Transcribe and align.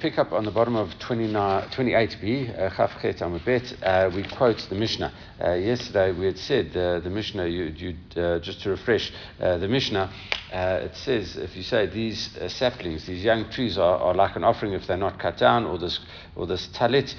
Pick 0.00 0.16
up 0.16 0.30
on 0.30 0.44
the 0.44 0.52
bottom 0.52 0.76
of 0.76 0.90
28b, 1.00 2.56
uh, 2.56 3.86
uh, 3.86 4.10
we 4.14 4.22
quote 4.22 4.64
the 4.68 4.76
Mishnah. 4.76 5.12
Uh, 5.42 5.54
yesterday 5.54 6.12
we 6.12 6.26
had 6.26 6.38
said 6.38 6.72
the, 6.72 7.00
the 7.02 7.10
Mishnah, 7.10 7.48
you, 7.48 7.96
uh, 8.16 8.38
just 8.38 8.60
to 8.62 8.70
refresh 8.70 9.12
uh, 9.40 9.58
the 9.58 9.66
Mishnah, 9.66 10.12
uh, 10.52 10.80
it 10.82 10.94
says 10.94 11.36
if 11.36 11.56
you 11.56 11.64
say 11.64 11.86
these 11.86 12.30
saplings, 12.46 13.06
these 13.06 13.24
young 13.24 13.50
trees 13.50 13.76
are, 13.76 13.98
are, 13.98 14.14
like 14.14 14.36
an 14.36 14.44
offering 14.44 14.72
if 14.72 14.86
they're 14.86 14.96
not 14.96 15.18
cut 15.18 15.36
down, 15.36 15.64
or 15.64 15.78
this, 15.78 15.98
or 16.36 16.46
this 16.46 16.68
talit, 16.68 17.12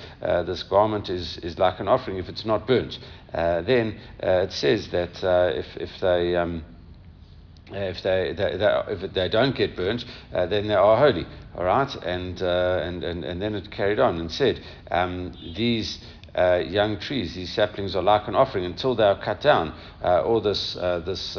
this 0.46 0.64
garment 0.64 1.09
is, 1.09 1.38
is 1.39 1.59
like 1.59 1.82
an 1.82 1.89
offering 1.89 2.18
if 2.18 2.30
it's 2.30 2.46
not 2.46 2.66
burnt. 2.66 2.98
then 3.34 4.00
it 4.21 4.54
says 4.54 4.88
that 4.91 5.21
if, 5.54 5.66
if 5.75 5.89
they 6.00 6.38
um, 6.38 6.64
if 7.72 8.02
they, 8.04 8.34
they, 8.34 8.58
they, 8.58 8.82
if 8.90 9.14
they 9.14 9.30
don't 9.30 9.56
get 9.56 9.76
burnt, 9.76 10.06
uh, 10.34 10.46
then 10.46 10.68
they 10.68 10.76
are 10.76 10.98
holy. 10.98 11.26
All 11.56 11.64
right, 11.64 11.94
and, 12.04 12.42
uh, 12.42 12.82
and, 12.84 13.04
and 13.04 13.24
and 13.24 13.42
then 13.42 13.56
it 13.56 13.72
carried 13.72 14.00
on 14.00 14.20
and 14.20 14.32
said 14.32 14.62
um, 14.91 15.34
these. 15.55 16.00
Uh, 16.36 16.62
young 16.63 17.00
trees, 17.00 17.34
these 17.34 17.52
saplings 17.52 17.96
are 17.96 18.04
like 18.04 18.27
an 18.27 18.36
offering 18.36 18.63
until 18.63 18.94
they 18.94 19.04
are 19.04 19.20
cut 19.20 19.41
down. 19.41 19.74
Uh, 20.02 20.22
all 20.22 20.40
this, 20.40 20.76
uh, 20.76 21.00
this 21.00 21.36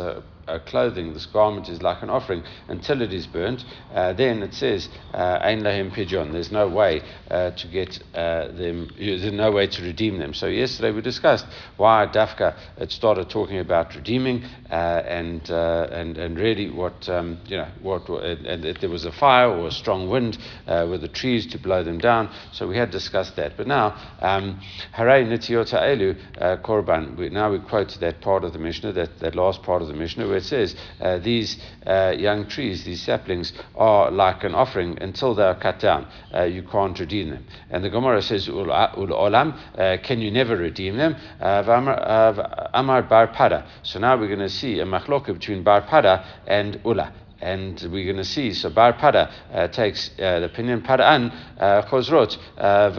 uh, 0.50 0.58
clothing, 0.60 1.12
this 1.12 1.26
garment 1.26 1.68
is 1.68 1.82
like 1.82 2.02
an 2.02 2.10
offering 2.10 2.42
until 2.68 3.02
it 3.02 3.12
is 3.12 3.26
burnt. 3.26 3.64
Uh, 3.94 4.12
then 4.12 4.42
it 4.42 4.54
says, 4.54 4.88
uh, 5.14 5.38
Ein 5.40 5.62
lahim 5.62 5.90
pidyon. 5.90 6.32
There's 6.32 6.50
no 6.50 6.68
way 6.68 7.02
uh, 7.30 7.50
to 7.52 7.68
get 7.68 8.02
uh, 8.14 8.48
them, 8.48 8.90
there's 8.98 9.32
no 9.32 9.52
way 9.52 9.66
to 9.68 9.82
redeem 9.82 10.18
them. 10.18 10.34
So 10.34 10.46
yesterday 10.46 10.90
we 10.90 11.00
discussed 11.00 11.46
why 11.76 12.06
Dafka 12.12 12.56
had 12.78 12.90
started 12.90 13.30
talking 13.30 13.58
about 13.58 13.94
redeeming 13.94 14.44
and, 14.68 15.48
and, 15.48 16.16
and 16.16 16.38
really 16.38 16.70
what, 16.70 17.08
um, 17.08 17.38
you 17.46 17.56
know, 17.56 17.68
what, 17.82 18.08
and, 18.08 18.64
if 18.64 18.80
there 18.80 18.90
was 18.90 19.04
a 19.04 19.12
fire 19.12 19.48
or 19.48 19.68
a 19.68 19.72
strong 19.72 20.08
wind 20.08 20.38
with 20.66 21.00
the 21.00 21.08
trees 21.08 21.46
to 21.48 21.58
blow 21.58 21.82
them 21.82 21.98
down. 21.98 22.30
So 22.52 22.66
we 22.66 22.76
had 22.76 22.90
discussed 22.90 23.36
that. 23.36 23.56
But 23.56 23.66
now, 23.66 23.96
um, 24.20 24.60
Haray 24.96 25.24
nitiyota 25.26 25.80
elu 25.82 26.62
korban. 26.62 27.32
Now 27.32 27.50
we 27.50 27.58
quote 27.58 27.98
that 28.00 28.20
part 28.20 28.44
of 28.44 28.52
the 28.52 28.58
Mishnah, 28.58 28.92
that, 28.92 29.20
that 29.20 29.34
last 29.34 29.62
part 29.62 29.82
of 29.82 29.88
the 29.88 29.94
Mishnah, 29.94 30.26
where 30.28 30.39
it 30.40 30.44
says 30.44 30.74
uh, 31.00 31.18
these 31.18 31.58
uh, 31.86 32.14
young 32.16 32.46
trees, 32.46 32.84
these 32.84 33.02
saplings, 33.02 33.52
are 33.76 34.10
like 34.10 34.44
an 34.44 34.54
offering 34.54 34.98
until 35.00 35.34
they 35.34 35.44
are 35.44 35.58
cut 35.58 35.78
down. 35.78 36.06
Uh, 36.34 36.42
you 36.42 36.62
can't 36.62 36.98
redeem 36.98 37.30
them. 37.30 37.46
And 37.70 37.84
the 37.84 37.90
Gemara 37.90 38.22
says, 38.22 38.48
Ul 38.48 38.66
olam, 38.66 39.56
uh, 39.78 39.96
can 40.02 40.20
you 40.20 40.30
never 40.30 40.56
redeem 40.56 40.96
them? 40.96 41.16
Uh, 41.40 42.68
Amar 42.74 43.02
bar 43.02 43.28
pada. 43.28 43.66
So 43.82 43.98
now 43.98 44.18
we're 44.18 44.28
going 44.28 44.40
to 44.40 44.48
see 44.48 44.80
a 44.80 44.84
machloka 44.84 45.32
between 45.32 45.62
bar 45.62 45.82
pada 45.82 46.24
and 46.46 46.80
ula 46.84 47.12
and 47.42 47.80
we're 47.90 48.04
going 48.04 48.16
to 48.16 48.24
see. 48.24 48.52
So 48.52 48.70
Bar 48.70 48.92
Pada 48.94 49.32
uh, 49.52 49.68
takes 49.68 50.10
uh, 50.18 50.40
the 50.40 50.46
opinion 50.46 50.82
Paran 50.82 51.30
V'Kodshot 51.58 52.36
um, 52.58 52.98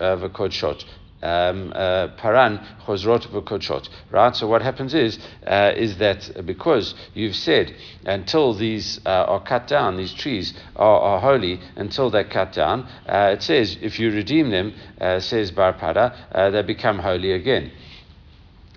uh, 0.00 0.99
paran 1.20 2.60
chozrot 2.86 3.26
v'kodshot. 3.28 3.88
Right. 4.10 4.34
So 4.34 4.46
what 4.46 4.62
happens 4.62 4.94
is 4.94 5.18
uh, 5.46 5.72
is 5.76 5.98
that 5.98 6.46
because 6.46 6.94
you've 7.14 7.36
said 7.36 7.74
until 8.04 8.54
these 8.54 9.00
uh, 9.06 9.24
are 9.28 9.42
cut 9.42 9.66
down, 9.66 9.96
these 9.96 10.14
trees 10.14 10.54
are, 10.76 11.00
are 11.00 11.20
holy 11.20 11.60
until 11.76 12.10
they're 12.10 12.24
cut 12.24 12.52
down. 12.52 12.88
Uh, 13.06 13.34
it 13.34 13.42
says 13.42 13.76
if 13.80 13.98
you 13.98 14.10
redeem 14.10 14.50
them, 14.50 14.74
uh, 15.00 15.20
says 15.20 15.50
Bar 15.50 15.74
Pada, 15.74 16.14
uh, 16.32 16.50
they 16.50 16.62
become 16.62 16.98
holy 16.98 17.32
again 17.32 17.70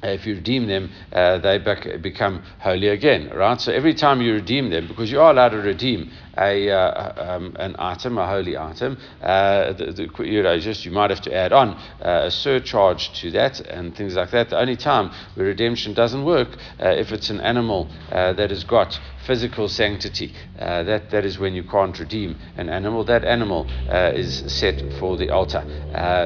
if 0.03 0.25
you 0.25 0.35
redeem 0.35 0.67
them, 0.67 0.91
uh, 1.11 1.37
they 1.37 1.57
become 2.01 2.43
holy 2.59 2.89
again, 2.89 3.31
right? 3.33 3.59
So 3.59 3.71
every 3.71 3.93
time 3.93 4.21
you 4.21 4.33
redeem 4.33 4.69
them, 4.69 4.87
because 4.87 5.11
you 5.11 5.21
are 5.21 5.31
allowed 5.31 5.49
to 5.49 5.57
redeem 5.57 6.11
a, 6.37 6.69
uh, 6.69 7.35
um, 7.35 7.55
an 7.59 7.75
item, 7.79 8.17
a 8.17 8.27
holy 8.27 8.57
item, 8.57 8.97
uh, 9.21 9.73
the, 9.73 9.91
the, 9.91 10.59
just 10.59 10.85
you 10.85 10.91
might 10.91 11.09
have 11.09 11.21
to 11.21 11.33
add 11.33 11.53
on 11.53 11.69
uh, 12.01 12.23
a 12.25 12.31
surcharge 12.31 13.13
to 13.21 13.31
that 13.31 13.59
and 13.61 13.95
things 13.95 14.15
like 14.15 14.31
that. 14.31 14.49
The 14.49 14.59
only 14.59 14.75
time 14.75 15.11
where 15.35 15.45
redemption 15.45 15.93
doesn't 15.93 16.25
work 16.25 16.49
uh, 16.79 16.89
if 16.89 17.11
it's 17.11 17.29
an 17.29 17.39
animal 17.41 17.87
uh, 18.11 18.33
that 18.33 18.49
has 18.49 18.63
got 18.63 18.99
physical 19.25 19.69
sanctity. 19.69 20.33
Uh, 20.59 20.83
that, 20.83 21.09
that 21.09 21.23
is 21.23 21.39
when 21.39 21.53
you 21.53 21.63
can't 21.63 21.97
redeem 21.97 22.37
an 22.57 22.67
animal. 22.67 23.05
That 23.05 23.23
animal 23.23 23.67
is 23.89 24.43
set 24.47 24.81
for 24.99 25.15
the 25.15 25.29
altar. 25.29 25.63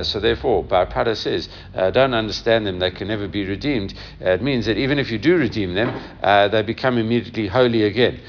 so 0.03 0.19
therefore, 0.19 0.63
Pada 0.63 1.15
says, 1.15 1.47
don't 1.93 2.15
understand 2.15 2.65
them, 2.65 2.79
they 2.79 2.89
can 2.89 3.07
never 3.07 3.27
be 3.27 3.45
redeemed. 3.45 3.93
it 4.19 4.41
means 4.41 4.65
that 4.65 4.77
even 4.77 4.97
if 4.97 5.11
you 5.11 5.19
do 5.19 5.37
redeem 5.37 5.75
them, 5.75 5.93
they 6.51 6.63
become 6.63 6.97
immediately 6.97 7.47
holy 7.47 7.83
again. 7.83 8.19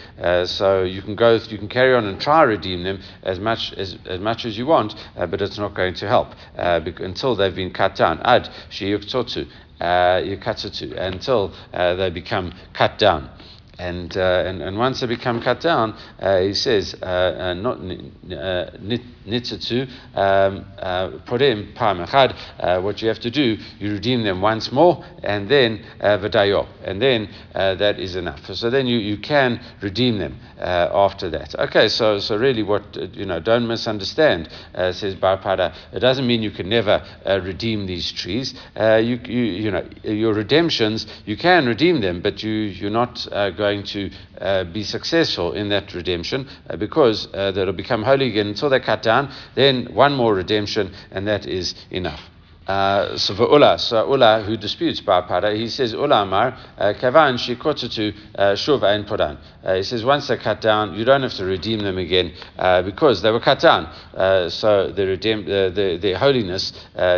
so 0.46 0.82
you 0.82 1.00
can 1.00 1.14
go, 1.14 1.36
you 1.36 1.56
can 1.56 1.67
can 1.68 1.80
carry 1.80 1.94
on 1.94 2.06
and 2.06 2.20
try 2.20 2.42
to 2.42 2.48
redeem 2.48 2.82
them 2.82 3.00
as 3.22 3.38
much 3.38 3.72
as, 3.74 3.96
as, 4.06 4.20
much 4.20 4.44
as 4.44 4.56
you 4.56 4.66
want, 4.66 4.94
uh, 5.16 5.26
but 5.26 5.40
it's 5.40 5.58
not 5.58 5.74
going 5.74 5.94
to 5.94 6.08
help 6.08 6.28
uh, 6.56 6.80
until 6.98 7.34
they've 7.34 7.54
been 7.54 7.72
cut 7.72 7.94
down. 7.94 8.20
Ad 8.22 8.48
shiyuktotsu, 8.70 9.48
uh, 9.80 9.84
yukatsutu, 9.84 10.96
until 10.98 11.52
uh, 11.72 11.94
they 11.94 12.10
become 12.10 12.52
cut 12.72 12.98
down. 12.98 13.30
And, 13.78 14.16
uh, 14.16 14.42
and, 14.44 14.60
and 14.60 14.76
once 14.76 15.00
they 15.00 15.06
become 15.06 15.40
cut 15.40 15.60
down, 15.60 15.96
uh, 16.18 16.40
he 16.40 16.54
says, 16.54 16.96
uh, 17.00 17.04
uh 17.04 17.54
not 17.54 17.78
nitzatsu, 17.78 19.88
um, 20.16 20.64
uh, 20.78 21.10
purim 21.26 21.72
parmachad, 21.74 22.36
uh, 22.58 22.80
what 22.80 23.00
you 23.00 23.08
have 23.08 23.20
to 23.20 23.30
do, 23.30 23.56
you 23.78 23.92
redeem 23.92 24.24
them 24.24 24.40
once 24.40 24.72
more, 24.72 25.04
and 25.22 25.48
then 25.48 25.84
v'dayo, 26.00 26.66
and 26.84 27.00
then 27.00 27.28
that 27.52 28.00
is 28.00 28.16
enough. 28.16 28.52
So 28.52 28.68
then 28.68 28.86
you, 28.86 28.98
you 28.98 29.18
can 29.18 29.60
redeem 29.80 30.18
them 30.18 30.40
after 30.58 31.30
that. 31.30 31.54
Okay, 31.54 31.88
so, 31.88 32.18
so 32.18 32.36
really 32.36 32.64
what, 32.64 32.96
you 33.14 33.26
know, 33.26 33.38
don't 33.38 33.68
misunderstand, 33.68 34.48
says 34.74 35.14
Bar 35.14 35.38
Pada, 35.38 35.72
it 35.92 36.00
doesn't 36.00 36.26
mean 36.26 36.42
you 36.42 36.50
can 36.50 36.68
never 36.68 37.04
redeem 37.26 37.86
these 37.86 38.10
trees. 38.10 38.54
you, 38.76 39.20
you, 39.24 39.42
you 39.42 39.70
know, 39.70 39.88
your 40.02 40.34
redemptions, 40.34 41.06
you 41.26 41.36
can 41.36 41.66
redeem 41.66 42.00
them, 42.00 42.22
but 42.22 42.42
you, 42.42 42.50
you're 42.50 42.90
not 42.90 43.24
going 43.56 43.67
going 43.68 43.84
to 43.84 44.10
uh, 44.40 44.64
be 44.64 44.82
successful 44.82 45.52
in 45.52 45.68
that 45.68 45.94
redemption 45.94 46.48
uh, 46.70 46.76
because 46.76 47.28
uh, 47.34 47.52
they'll 47.52 47.72
become 47.72 48.02
holy 48.02 48.28
again 48.28 48.48
until 48.48 48.70
they're 48.70 48.80
cut 48.80 49.02
down. 49.02 49.32
Then 49.54 49.94
one 49.94 50.14
more 50.14 50.34
redemption, 50.34 50.94
and 51.10 51.26
that 51.26 51.46
is 51.46 51.74
enough. 51.90 52.20
Uh, 52.68 53.16
so 53.16 53.34
for 53.34 53.50
Ula, 53.50 53.78
so 53.78 54.06
Ula 54.06 54.42
who 54.42 54.54
disputes 54.58 55.00
Bar 55.00 55.54
he 55.54 55.68
says 55.68 55.94
Ula 55.94 56.22
Amar 56.22 56.48
uh, 56.76 56.92
Kavan 56.92 57.38
Shikotutu 57.38 58.14
uh, 58.34 58.52
Shuv 58.52 58.82
Ein 58.82 59.04
Podan. 59.04 59.38
He 59.74 59.82
says 59.82 60.04
once 60.04 60.28
they're 60.28 60.36
cut 60.36 60.60
down, 60.60 60.94
you 60.94 61.04
don't 61.04 61.22
have 61.22 61.34
to 61.34 61.44
redeem 61.44 61.80
them 61.80 61.98
again 61.98 62.32
uh, 62.58 62.82
because 62.82 63.22
they 63.22 63.30
were 63.30 63.40
cut 63.40 63.60
down. 63.60 63.86
Uh, 64.14 64.48
so 64.48 64.90
the 64.90 65.06
redeem, 65.06 65.40
uh, 65.40 65.70
the, 65.70 65.98
the 66.00 66.12
holiness 66.18 66.72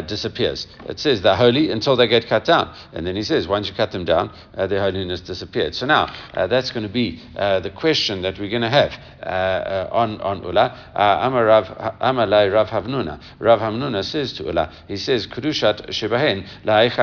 disappears. 0.06 0.66
It 0.88 1.00
says 1.00 1.20
they're 1.22 1.36
holy 1.36 1.70
until 1.70 1.96
they 1.96 2.06
get 2.06 2.26
cut 2.28 2.44
down, 2.44 2.74
and 2.92 3.06
then 3.06 3.16
he 3.16 3.22
says 3.22 3.48
once 3.48 3.68
you 3.68 3.74
cut 3.74 3.90
them 3.90 4.04
down, 4.04 4.30
their 4.54 4.80
holiness 4.80 5.20
disappeared. 5.20 5.74
So 5.74 5.86
now 5.86 6.14
that's 6.34 6.70
going 6.70 6.86
to 6.86 6.92
be 6.92 7.20
the 7.34 7.72
question 7.76 8.22
that 8.22 8.38
we're 8.38 8.50
going 8.50 8.62
to 8.62 8.70
have 8.70 8.92
on 9.92 10.20
on 10.20 10.42
Ula. 10.42 10.92
Amar 10.94 11.44
Rav 11.44 11.66
Amalai 12.00 12.52
Rav 12.52 12.68
Hamnuna. 12.68 13.20
Rav 13.40 13.60
Hamnuna 13.60 14.04
says 14.04 14.32
to 14.34 14.44
Ula, 14.44 14.72
he 14.86 14.96
says 14.96 15.26
kedushat 15.40 15.88
shebahen 15.88 16.44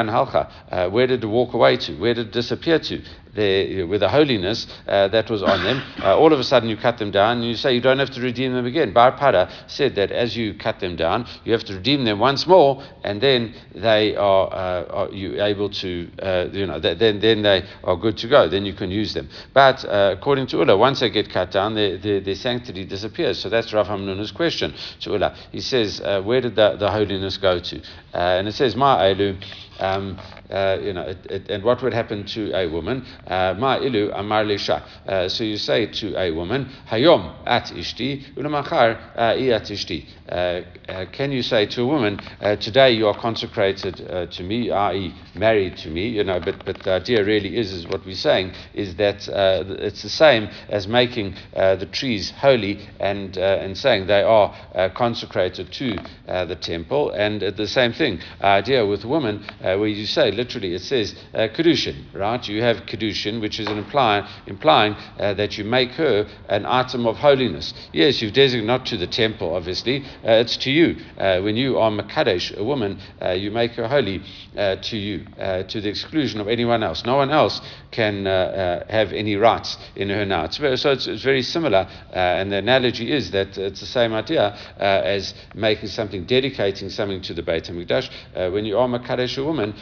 halcha. 0.09 0.50
Uh, 0.72 0.90
where 0.90 1.08
did 1.08 1.24
it 1.24 1.28
walk 1.28 1.53
away 1.53 1.78
to? 1.78 1.94
Where 2.00 2.14
did 2.14 2.28
it 2.28 2.34
disappear 2.34 2.80
to? 2.80 3.02
The, 3.35 3.83
with 3.83 4.01
the 4.01 4.09
holiness 4.09 4.67
uh, 4.88 5.07
that 5.09 5.29
was 5.29 5.43
on 5.43 5.63
them, 5.63 5.81
uh, 6.01 6.17
all 6.17 6.33
of 6.33 6.39
a 6.39 6.43
sudden 6.43 6.69
you 6.69 6.77
cut 6.77 6.97
them 6.97 7.11
down 7.11 7.38
and 7.38 7.47
you 7.47 7.55
say 7.55 7.73
you 7.73 7.81
don't 7.81 7.99
have 7.99 8.11
to 8.11 8.21
redeem 8.21 8.53
them 8.53 8.65
again. 8.65 8.93
Bar 8.93 9.17
Pada 9.17 9.51
said 9.67 9.95
that 9.95 10.11
as 10.11 10.35
you 10.35 10.53
cut 10.53 10.79
them 10.79 10.95
down, 10.95 11.27
you 11.43 11.51
have 11.51 11.63
to 11.65 11.75
redeem 11.75 12.05
them 12.05 12.19
once 12.19 12.47
more, 12.47 12.83
and 13.03 13.21
then 13.21 13.53
they 13.75 14.15
are, 14.15 14.53
uh, 14.53 14.85
are 14.85 15.11
you 15.11 15.41
able 15.41 15.69
to, 15.69 16.09
uh, 16.21 16.47
you 16.51 16.65
know, 16.65 16.79
then, 16.79 17.19
then 17.19 17.41
they 17.41 17.63
are 17.83 17.95
good 17.95 18.17
to 18.17 18.27
go. 18.27 18.47
Then 18.47 18.65
you 18.65 18.73
can 18.73 18.91
use 18.91 19.13
them. 19.13 19.29
But 19.53 19.85
uh, 19.85 20.15
according 20.17 20.47
to 20.47 20.57
Ula, 20.57 20.77
once 20.77 20.99
they 20.99 21.09
get 21.09 21.29
cut 21.29 21.51
down, 21.51 21.75
their, 21.75 21.97
their, 21.97 22.19
their 22.21 22.35
sanctity 22.35 22.85
disappears. 22.85 23.39
So 23.39 23.49
that's 23.49 23.73
Rav 23.73 23.88
Hamnuna's 23.88 24.31
question 24.31 24.73
to 25.01 25.11
Ula. 25.11 25.35
He 25.51 25.61
says, 25.61 26.01
where 26.23 26.41
did 26.41 26.56
the, 26.56 26.75
the 26.77 26.89
holiness 26.89 27.38
go 27.38 27.59
to? 27.59 27.81
and 28.13 28.47
it 28.47 28.53
says, 28.53 28.75
Ma 28.75 29.00
Elu. 29.00 29.41
Um, 29.80 30.19
uh, 30.50 30.77
you 30.81 30.94
know, 30.94 31.03
it, 31.03 31.18
it, 31.30 31.50
and 31.51 31.63
what 31.63 31.83
would 31.83 31.94
happen 31.94 32.25
to 32.25 32.51
a 32.56 32.68
woman? 32.68 33.06
Uh, 33.27 33.53
ma 33.57 33.77
ilu 33.77 34.09
amar 34.13 34.45
uh, 34.45 35.27
So 35.27 35.44
you 35.44 35.57
say 35.57 35.85
to 35.88 36.18
a 36.18 36.31
woman, 36.31 36.69
hayom 36.89 37.33
at 37.45 37.65
ishti, 37.65 38.24
uh, 38.38 39.29
at 39.51 39.63
ishti. 39.63 40.06
Uh, 40.29 40.62
uh, 40.88 41.06
can 41.12 41.31
you 41.31 41.41
say 41.41 41.65
to 41.65 41.81
a 41.81 41.85
woman, 41.85 42.19
today 42.62 42.91
you 42.91 43.07
are 43.07 43.18
consecrated 43.19 43.97
to 44.31 44.44
me, 44.44 44.71
i.e., 44.71 45.13
married 45.35 45.75
to 45.77 45.89
me? 45.89 46.07
You 46.07 46.24
know, 46.24 46.39
but 46.39 46.63
but 46.63 46.83
the 46.83 46.91
idea 46.94 47.24
really 47.25 47.57
is 47.57 47.74
is 47.74 47.85
what 47.85 48.06
we're 48.06 48.15
saying 48.15 48.53
is 48.74 48.95
that 48.95 49.27
it's 49.27 50.03
the 50.03 50.09
same 50.09 50.50
as 50.69 50.88
making 50.88 51.35
the 51.53 51.88
trees 51.91 52.31
holy 52.31 52.80
and 53.00 53.38
and 53.38 53.77
saying 53.77 54.07
they 54.07 54.23
are 54.23 54.56
consecrated 54.95 55.71
to 55.73 55.97
the 56.25 56.56
temple, 56.56 57.12
and 57.12 57.41
the 57.41 57.68
same 57.68 57.91
thing 57.91 58.21
idea 58.41 58.85
with 58.85 59.03
women 59.03 59.45
where 59.62 59.88
you 59.88 60.06
say 60.06 60.31
literally, 60.31 60.73
it 60.73 60.81
says 60.81 61.15
uh, 61.33 61.47
kedushin, 61.53 62.06
right? 62.13 62.47
You 62.47 62.62
have 62.62 62.85
kedushin 62.85 63.17
which 63.25 63.60
is 63.60 63.68
implying, 63.68 64.25
implying 64.46 64.94
uh, 65.19 65.34
that 65.34 65.58
you 65.58 65.64
make 65.64 65.92
her 65.92 66.28
an 66.50 66.66
item 66.66 67.06
of 67.06 67.18
holiness. 67.18 67.74
Yes, 67.94 68.22
you've 68.22 68.34
designated 68.34 68.68
not 68.68 68.86
to 68.88 68.98
the 68.98 69.08
temple, 69.08 69.56
obviously, 69.56 70.04
uh, 70.24 70.44
it's 70.44 70.58
to 70.58 70.72
you. 70.72 70.98
Uh, 71.18 71.42
when 71.42 71.56
you 71.56 71.78
are 71.78 71.92
Makadesh, 71.92 72.56
a 72.58 72.64
woman, 72.64 73.00
uh, 73.22 73.31
you 73.31 73.52
make 73.52 73.72
her 73.72 73.88
holy 73.88 74.22
to 74.56 74.98
you, 74.98 75.24
to 75.68 75.81
the 75.81 75.88
exclusion 75.88 76.42
of 76.42 76.48
anyone 76.48 76.81
else. 76.81 77.06
No 77.06 77.16
one 77.16 77.30
else 77.30 77.62
can 77.92 78.25
have 78.25 79.14
any 79.14 79.36
rights 79.36 79.78
in 79.96 80.10
her 80.10 80.25
now. 80.25 80.46
It's 80.46 80.58
very, 80.58 80.78
so 80.78 80.92
it's, 80.92 81.06
it's, 81.08 81.24
very 81.24 81.44
similar, 81.44 81.88
and 82.12 82.52
the 82.52 82.58
analogy 82.58 83.12
is 83.12 83.31
that 83.31 83.58
it's 83.58 83.80
the 83.80 83.86
same 83.86 84.14
idea 84.14 84.58
as 84.80 85.34
making 85.54 85.90
something, 85.90 86.25
dedicating 86.25 86.90
something 86.90 87.22
to 87.22 87.34
the 87.34 87.44
Beit 87.44 87.66
HaMikdash. 87.66 88.52
when 88.52 88.66
you 88.66 88.78
are 88.78 88.88
Makadesh, 88.88 89.38
a 89.38 89.44
woman, 89.44 89.75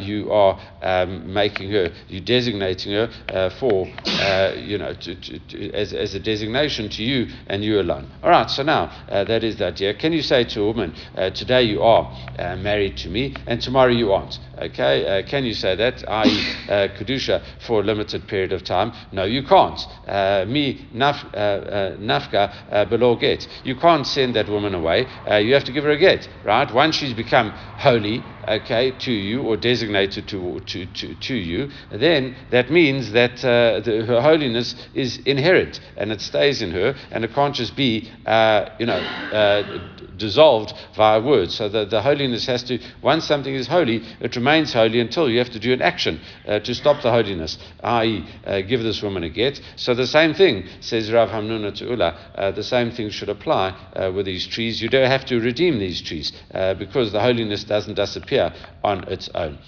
you 0.00 0.32
are 0.32 0.58
um, 0.82 1.32
making 1.32 1.70
her, 1.70 1.92
you 2.08 2.20
designating 2.74 2.92
her 2.92 3.10
uh, 3.28 3.50
for, 3.58 3.86
uh, 4.06 4.54
you 4.56 4.78
know, 4.78 4.94
to, 4.94 5.14
to, 5.14 5.72
as, 5.72 5.92
as 5.92 6.14
a 6.14 6.20
designation 6.20 6.88
to 6.90 7.02
you 7.02 7.26
and 7.46 7.64
you 7.64 7.80
alone. 7.80 8.10
All 8.22 8.30
right, 8.30 8.50
so 8.50 8.62
now 8.62 8.84
uh, 9.08 9.24
that 9.24 9.44
is 9.44 9.56
the 9.56 9.66
idea. 9.66 9.94
Can 9.94 10.12
you 10.12 10.22
say 10.22 10.44
to 10.44 10.62
a 10.62 10.66
woman, 10.66 10.94
uh, 11.16 11.30
today 11.30 11.62
you 11.62 11.82
are 11.82 12.12
married 12.56 12.96
to 12.98 13.08
me 13.08 13.34
and 13.46 13.60
tomorrow 13.60 13.92
you 13.92 14.12
aren't? 14.12 14.38
Okay, 14.58 15.24
can 15.28 15.44
you 15.44 15.54
say 15.54 15.76
that, 15.76 16.08
i.e., 16.08 16.54
Kedusha, 16.98 17.42
for 17.66 17.80
a 17.80 17.84
limited 17.84 18.26
period 18.26 18.52
of 18.52 18.64
time? 18.64 18.92
No, 19.12 19.24
you 19.24 19.42
can't. 19.44 19.78
Me, 20.48 20.88
naf, 20.94 21.30
nafka, 22.00 22.88
below 22.90 23.14
get. 23.16 23.46
You 23.64 23.76
can't 23.76 24.06
send 24.06 24.34
that 24.34 24.48
woman 24.48 24.74
away. 24.74 25.06
you 25.40 25.54
have 25.54 25.64
to 25.64 25.72
give 25.72 25.84
her 25.84 25.90
a 25.90 25.98
get, 25.98 26.28
right? 26.44 26.72
Once 26.74 26.96
she's 26.96 27.14
become 27.14 27.50
holy, 27.50 28.24
okay, 28.48 28.92
to 28.98 29.12
you 29.12 29.42
or 29.42 29.56
designated 29.56 30.28
to, 30.28 30.60
to, 30.60 30.86
to, 30.86 31.14
to 31.14 31.34
you, 31.34 31.70
then 31.90 32.36
that 32.50 32.70
means 32.70 33.12
that 33.12 33.36
the, 33.38 34.04
her 34.06 34.20
holiness 34.20 34.74
is 34.94 35.18
inherent 35.18 35.80
and 35.96 36.12
it 36.12 36.20
stays 36.20 36.62
in 36.62 36.70
her 36.70 36.94
and 37.10 37.24
it 37.24 37.34
can't 37.34 37.54
just 37.54 37.76
be, 37.76 38.10
you 38.78 38.86
know, 38.86 39.88
dissolved 40.18 40.74
via 40.96 41.20
words. 41.20 41.54
So 41.54 41.68
the, 41.68 41.84
the 41.84 42.02
holiness 42.02 42.46
has 42.46 42.62
to, 42.64 42.78
once 43.02 43.24
something 43.24 43.54
is 43.54 43.66
holy, 43.66 44.02
it 44.20 44.36
remains 44.36 44.72
holy 44.72 45.00
until 45.00 45.30
you 45.30 45.38
have 45.38 45.50
to 45.50 45.58
do 45.58 45.72
an 45.72 45.82
action 45.82 46.20
uh, 46.46 46.58
to 46.60 46.74
stop 46.74 47.02
the 47.02 47.10
holiness, 47.10 47.58
i.e., 47.82 48.26
uh, 48.44 48.60
give 48.62 48.82
this 48.82 49.02
woman 49.02 49.22
a 49.24 49.28
get. 49.28 49.60
So 49.76 49.94
the 49.94 50.06
same 50.06 50.34
thing, 50.34 50.66
says 50.80 51.10
Rav 51.12 51.30
Hamnuna 51.30 51.74
to 51.76 51.84
Ula, 51.84 52.32
uh, 52.34 52.50
the 52.50 52.62
same 52.62 52.90
thing 52.90 53.10
should 53.10 53.28
apply 53.28 53.70
uh, 53.94 54.12
with 54.14 54.26
these 54.26 54.46
trees. 54.46 54.82
You 54.82 54.88
don't 54.88 55.10
have 55.10 55.24
to 55.26 55.38
redeem 55.40 55.78
these 55.78 56.02
trees 56.02 56.32
uh, 56.52 56.74
because 56.74 57.12
the 57.12 57.20
holiness 57.20 57.64
doesn't 57.64 57.94
disappear 57.94 58.37
on 58.84 59.04
its 59.08 59.28
own. 59.34 59.58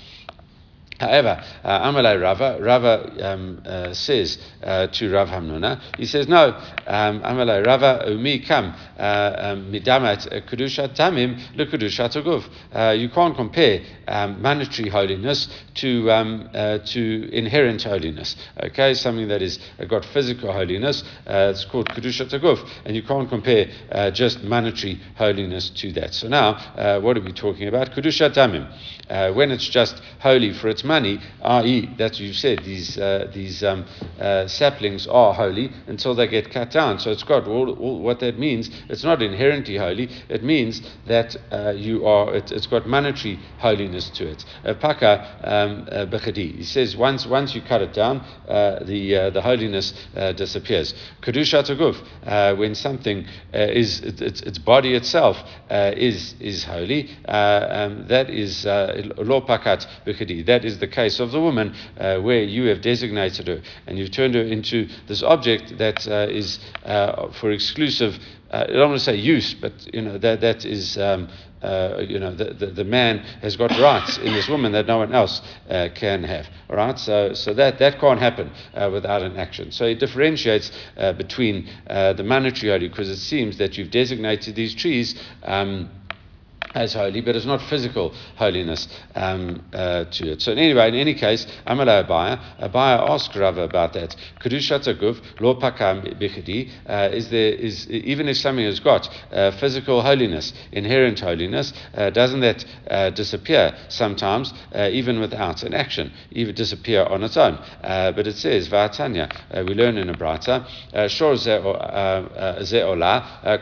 However, 1.00 1.42
uh, 1.64 1.90
Amalai 1.90 2.20
Rava, 2.20 2.58
Rava 2.60 3.32
um, 3.32 3.62
uh, 3.64 3.94
says 3.94 4.36
uh, 4.62 4.86
to 4.88 5.10
Rav 5.10 5.28
Hamnuna, 5.28 5.80
he 5.96 6.04
says, 6.04 6.28
no, 6.28 6.48
um, 6.86 7.22
Amalai 7.22 7.64
Rava, 7.64 8.04
umi 8.06 8.40
kam 8.40 8.74
uh, 8.98 9.34
um, 9.38 9.72
midamat 9.72 10.46
kedushat 10.46 10.94
tamim 10.94 11.40
lekudushat 11.56 12.22
aguf. 12.22 12.44
Uh, 12.70 12.92
you 12.92 13.08
can't 13.08 13.34
compare 13.34 13.80
um, 14.08 14.44
holiness 14.90 15.48
to 15.76 16.10
um, 16.10 16.50
uh, 16.52 16.76
to 16.84 17.30
inherent 17.32 17.82
holiness. 17.82 18.36
Okay, 18.62 18.92
something 18.92 19.28
that 19.28 19.40
is 19.40 19.58
got 19.88 20.04
physical 20.04 20.52
holiness, 20.52 21.02
it's 21.26 21.64
called 21.64 21.88
kedushat 21.88 22.38
aguf, 22.38 22.62
and 22.84 22.94
you 22.94 23.02
can't 23.02 23.30
compare 23.30 23.70
just 24.12 24.42
mandatory 24.42 25.00
holiness 25.16 25.70
to 25.70 25.92
that. 25.92 26.12
So 26.12 26.28
now, 26.28 27.00
what 27.00 27.16
are 27.16 27.22
we 27.22 27.32
talking 27.32 27.68
about? 27.68 27.92
Kedushat 27.92 28.34
tamim. 28.34 29.34
when 29.34 29.50
it's 29.50 29.66
just 29.66 30.02
holy 30.18 30.52
for 30.52 30.68
its 30.68 30.84
money, 30.90 31.20
i.e., 31.42 31.88
that 31.98 32.18
you 32.18 32.32
said 32.32 32.58
these 32.64 32.98
uh, 32.98 33.30
these 33.32 33.62
um, 33.62 33.84
uh, 34.18 34.46
saplings 34.46 35.06
are 35.06 35.32
holy 35.32 35.70
until 35.86 36.14
they 36.14 36.26
get 36.26 36.50
cut 36.50 36.70
down. 36.70 36.98
So 36.98 37.10
it's 37.10 37.22
got 37.22 37.46
all, 37.46 37.70
all, 37.84 38.00
what 38.00 38.18
that 38.20 38.38
means. 38.38 38.70
It's 38.88 39.04
not 39.04 39.22
inherently 39.22 39.76
holy. 39.76 40.08
It 40.28 40.42
means 40.42 40.82
that 41.06 41.36
uh, 41.52 41.72
you 41.76 42.06
are. 42.06 42.34
It, 42.34 42.50
has 42.50 42.66
got 42.66 42.86
monetary 42.86 43.38
holiness 43.58 44.10
to 44.18 44.24
it. 44.32 44.44
Uh, 44.64 44.74
Paka 44.74 45.12
um, 45.44 45.88
uh, 45.90 46.32
He 46.32 46.64
says 46.64 46.96
once 46.96 47.26
once 47.26 47.54
you 47.54 47.62
cut 47.62 47.82
it 47.82 47.92
down, 47.92 48.16
uh, 48.48 48.84
the 48.84 49.30
the 49.36 49.42
holiness 49.42 49.94
disappears. 50.36 50.94
Kedusha 51.22 51.62
Taguf, 51.62 51.96
when 52.58 52.74
something 52.74 53.26
is 53.52 54.00
it, 54.00 54.20
its, 54.20 54.40
its 54.42 54.58
body 54.58 54.94
itself 54.94 55.36
is 55.70 56.34
is 56.40 56.64
holy, 56.64 57.02
um, 57.28 58.06
that 58.08 58.28
is 58.30 58.64
lo 59.30 59.40
pakat 59.50 59.86
That 60.46 60.64
is 60.64 60.79
the 60.80 60.88
case 60.88 61.20
of 61.20 61.30
the 61.30 61.40
woman 61.40 61.74
uh, 61.98 62.18
where 62.18 62.42
you 62.42 62.64
have 62.64 62.80
designated 62.80 63.46
her 63.46 63.62
and 63.86 63.98
you've 63.98 64.10
turned 64.10 64.34
her 64.34 64.42
into 64.42 64.88
this 65.06 65.22
object 65.22 65.78
that 65.78 66.06
uh, 66.08 66.26
is 66.30 66.58
uh, 66.84 67.30
for 67.32 67.50
exclusive. 67.50 68.18
Uh, 68.50 68.64
I 68.68 68.72
don't 68.72 68.90
want 68.90 68.98
to 68.98 69.04
say 69.04 69.16
use, 69.16 69.54
but 69.54 69.72
you 69.94 70.02
know 70.02 70.18
that 70.18 70.40
that 70.40 70.64
is 70.64 70.98
um, 70.98 71.28
uh, 71.62 72.02
you 72.08 72.18
know, 72.18 72.34
the, 72.34 72.54
the, 72.54 72.66
the, 72.66 72.84
man 72.84 73.18
has 73.42 73.54
got 73.54 73.70
rights 73.78 74.16
in 74.16 74.32
this 74.32 74.48
woman 74.48 74.72
that 74.72 74.86
no 74.86 74.96
one 74.96 75.12
else 75.12 75.42
uh, 75.68 75.88
can 75.94 76.24
have. 76.24 76.48
All 76.70 76.76
right, 76.76 76.98
so, 76.98 77.34
so 77.34 77.52
that, 77.52 77.78
that 77.78 78.00
can't 78.00 78.18
happen 78.18 78.50
uh, 78.72 78.88
without 78.90 79.20
an 79.20 79.36
action. 79.36 79.70
So 79.70 79.84
it 79.84 80.00
differentiates 80.00 80.72
between 81.18 81.68
the 81.86 82.22
monetary 82.24 82.72
holy 82.72 82.88
because 82.88 83.10
it 83.10 83.18
seems 83.18 83.58
that 83.58 83.76
you've 83.76 83.90
designated 83.90 84.54
these 84.54 84.74
trees. 84.74 85.20
Um, 85.42 85.90
as 86.74 86.94
holy, 86.94 87.20
but 87.20 87.34
it's 87.34 87.46
not 87.46 87.60
physical 87.62 88.14
holiness 88.36 88.88
um, 89.14 89.62
uh, 89.72 90.04
to 90.04 90.32
it. 90.32 90.42
So 90.42 90.52
anyway, 90.52 90.88
in 90.88 90.94
any 90.94 91.14
case, 91.14 91.46
Amala 91.66 92.06
Abaye, 92.06 92.40
Abaye 92.60 93.10
asked 93.10 93.34
Rava 93.34 93.62
about 93.62 93.92
that. 93.94 94.14
Kedushat 94.40 94.86
Aguf, 94.86 95.20
lo 95.40 95.56
pakam 95.56 96.02
bichidi, 96.20 96.70
uh, 96.86 97.08
is 97.12 97.30
there, 97.30 97.52
is, 97.52 97.88
even 97.90 98.28
if 98.28 98.36
something 98.36 98.64
has 98.64 98.80
got 98.80 99.08
uh, 99.32 99.50
physical 99.52 100.02
holiness, 100.02 100.52
inherent 100.72 101.20
holiness, 101.20 101.72
uh, 101.94 102.10
doesn't 102.10 102.40
that 102.40 102.64
uh, 102.88 103.10
disappear 103.10 103.76
sometimes, 103.88 104.52
uh, 104.74 104.88
even 104.92 105.20
without 105.20 105.62
an 105.62 105.74
action, 105.74 106.12
even 106.30 106.54
disappear 106.54 107.04
on 107.04 107.22
its 107.22 107.36
own? 107.36 107.58
but 107.80 108.26
it 108.26 108.36
says, 108.36 108.68
Va'atanya, 108.68 109.30
we 109.66 109.74
learn 109.74 109.96
in 109.96 110.08
a 110.08 110.14
braita, 110.14 110.66
Shor 111.08 111.34
ze'olah, 111.34 112.34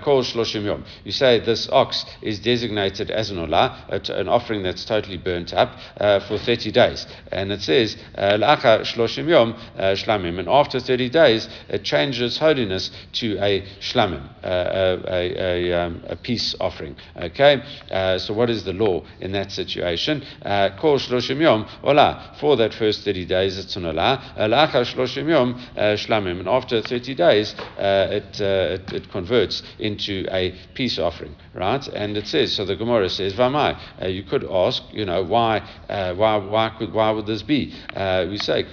kol 0.03 0.23
shloshim 0.23 0.65
yom. 0.65 0.85
You 1.05 1.13
say 1.13 1.39
this 1.39 1.69
ox 1.71 2.05
is 2.23 2.41
designated 2.41 2.98
as 3.01 3.31
an 3.31 3.39
an 3.39 4.29
offering 4.29 4.63
that's 4.63 4.85
totally 4.85 5.17
burnt 5.17 5.53
up 5.53 5.77
uh, 6.01 6.21
for 6.21 6.39
30 6.39 6.71
days. 6.73 7.07
And 7.33 7.53
it 7.53 7.63
says, 7.63 7.97
L'acha 8.17 8.81
shloshim 8.83 9.29
yom 9.29 9.55
uh, 9.77 9.95
shlamim. 9.95 10.39
And 10.39 10.49
after 10.49 10.81
30 10.81 11.09
days, 11.09 11.49
it 11.69 11.85
changes 11.85 12.39
holiness 12.39 12.91
to 13.15 13.39
a 13.39 13.63
shlamim, 13.81 14.29
uh, 14.43 14.49
a, 14.49 15.03
a, 15.07 15.73
a, 15.73 15.81
um, 15.81 16.03
a, 16.09 16.17
peace 16.17 16.55
offering. 16.61 16.97
Okay? 17.17 17.63
Uh, 17.91 18.19
so 18.19 18.35
what 18.35 18.51
is 18.51 18.65
the 18.65 18.73
law 18.73 19.05
in 19.21 19.33
that 19.33 19.53
situation? 19.53 20.23
Kol 20.43 20.99
shloshim 20.99 21.41
yom 21.41 21.67
olah. 21.83 22.39
For 22.39 22.57
that 22.57 22.75
first 22.75 23.05
30 23.05 23.25
days, 23.27 23.59
it's 23.59 23.77
an 23.77 23.85
olah. 23.85 24.21
Shloshim 24.39 25.29
yom 25.29 25.55
shlamim. 25.77 26.39
And 26.41 26.49
after 26.49 26.83
30 26.83 27.15
days, 27.15 27.55
it, 27.79 28.41
it, 28.41 28.93
it 28.93 29.11
converts 29.11 29.63
into 29.79 30.27
a 30.31 30.55
peace 30.75 30.99
offering. 30.99 31.35
Right? 31.55 31.87
And 31.89 32.17
it 32.17 32.27
says, 32.27 32.55
so 32.55 32.65
the 32.65 32.77
Gemara 32.89 33.11
says, 33.11 33.35
Vamai. 33.35 33.79
Uh, 34.01 34.07
you 34.07 34.23
could 34.23 34.47
ask, 34.51 34.83
you 34.93 35.05
know, 35.05 35.23
why, 35.23 35.59
uh, 35.91 36.15
why, 36.15 36.37
why, 36.37 36.75
could, 36.79 36.95
why 36.95 37.11
would 37.11 37.27
this 37.27 37.43
be? 37.43 37.75
Uh, 37.95 38.25
we 38.31 38.39
say. 38.39 38.65
Uh, 38.65 38.69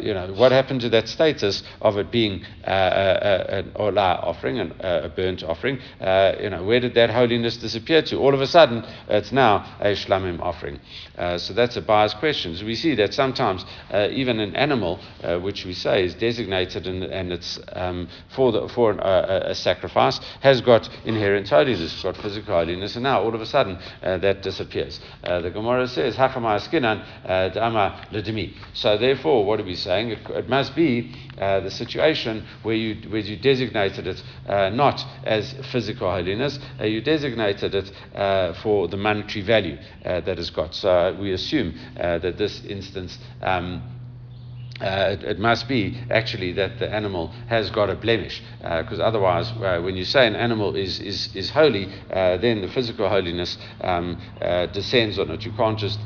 you 0.00 0.14
know, 0.14 0.34
what 0.36 0.50
happened 0.50 0.80
to 0.80 0.88
that 0.88 1.08
status 1.08 1.62
of 1.80 1.96
it 1.96 2.10
being 2.10 2.44
uh, 2.66 2.70
uh, 2.70 3.46
an 3.50 3.70
Olah 3.76 4.24
offering, 4.24 4.58
an, 4.58 4.74
a 4.80 5.08
burnt 5.08 5.44
offering? 5.44 5.78
you 6.40 6.50
know, 6.50 6.64
where 6.64 6.80
did 6.80 6.94
that 6.94 7.10
holiness 7.10 7.56
disappear 7.56 8.02
to? 8.02 8.16
All 8.16 8.34
of 8.34 8.40
a 8.40 8.46
sudden, 8.46 8.84
it's 9.08 9.30
now 9.30 9.64
a 9.78 9.94
Shlamim 9.94 10.40
offering. 10.40 10.80
so 11.38 11.54
that's 11.54 11.76
a 11.76 11.82
biased 11.82 12.18
question. 12.18 12.56
So 12.56 12.66
we 12.66 12.74
see 12.74 12.96
that 12.96 13.14
sometimes 13.14 13.64
even 13.92 14.40
an 14.40 14.56
animal, 14.56 14.98
which 15.40 15.64
we 15.64 15.72
say 15.72 16.04
is 16.04 16.14
designated 16.14 16.88
and, 16.88 17.04
and 17.04 17.32
it's 17.32 17.60
um, 17.74 18.08
for, 18.34 18.50
the, 18.50 18.66
for 18.68 18.90
an, 18.90 18.98
a 19.00 19.54
sacrifice, 19.54 20.18
has 20.40 20.60
got 20.60 20.88
inherent 21.04 21.27
holiness, 21.36 22.02
got 22.02 22.16
physical 22.16 22.54
holiness, 22.54 22.96
and 22.96 23.02
now 23.02 23.22
all 23.22 23.34
of 23.34 23.40
a 23.40 23.46
sudden 23.46 23.78
uh, 24.02 24.18
that 24.18 24.42
disappears. 24.42 25.00
Uh, 25.24 25.40
the 25.40 25.50
Gemara 25.50 25.86
says, 25.88 26.16
Hakama 26.16 26.58
skinan 26.60 27.04
uh, 27.24 27.48
dama 27.48 28.06
ledemi. 28.12 28.54
So 28.74 28.96
therefore, 28.96 29.44
what 29.44 29.60
are 29.60 29.64
we 29.64 29.74
saying? 29.74 30.10
It, 30.10 30.18
it 30.30 30.48
must 30.48 30.74
be 30.74 31.14
uh, 31.38 31.60
the 31.60 31.70
situation 31.70 32.44
where 32.62 32.74
you, 32.74 33.10
where 33.10 33.20
you 33.20 33.36
designated 33.36 34.06
it 34.06 34.22
uh, 34.46 34.70
not 34.70 35.04
as 35.24 35.54
physical 35.70 36.10
holiness, 36.10 36.58
uh, 36.80 36.84
you 36.84 37.00
designated 37.00 37.74
it 37.74 37.92
for 38.62 38.88
the 38.88 38.96
monetary 38.96 39.44
value 39.44 39.78
that 40.04 40.38
it's 40.38 40.50
got. 40.50 40.74
So 40.74 41.16
we 41.20 41.32
assume 41.32 41.78
that 41.96 42.38
this 42.38 42.64
instance. 42.64 43.18
Um, 43.42 43.97
uh, 44.80 45.16
it, 45.18 45.24
it, 45.24 45.38
must 45.38 45.66
be 45.66 45.98
actually 46.10 46.52
that 46.52 46.78
the 46.78 46.88
animal 46.88 47.28
has 47.48 47.68
got 47.70 47.90
a 47.90 47.96
blemish, 47.96 48.42
because 48.58 49.00
uh, 49.00 49.04
otherwise, 49.04 49.50
uh, 49.50 49.80
when 49.82 49.96
you 49.96 50.04
say 50.04 50.26
an 50.26 50.36
animal 50.36 50.76
is, 50.76 51.00
is, 51.00 51.34
is 51.34 51.50
holy, 51.50 51.92
uh, 52.12 52.36
then 52.36 52.60
the 52.60 52.68
physical 52.68 53.08
holiness 53.08 53.58
um, 53.80 54.20
uh, 54.40 54.66
descends 54.66 55.18
on 55.18 55.30
it. 55.30 55.44
You 55.44 55.52
can't 55.52 55.78
just 55.78 55.98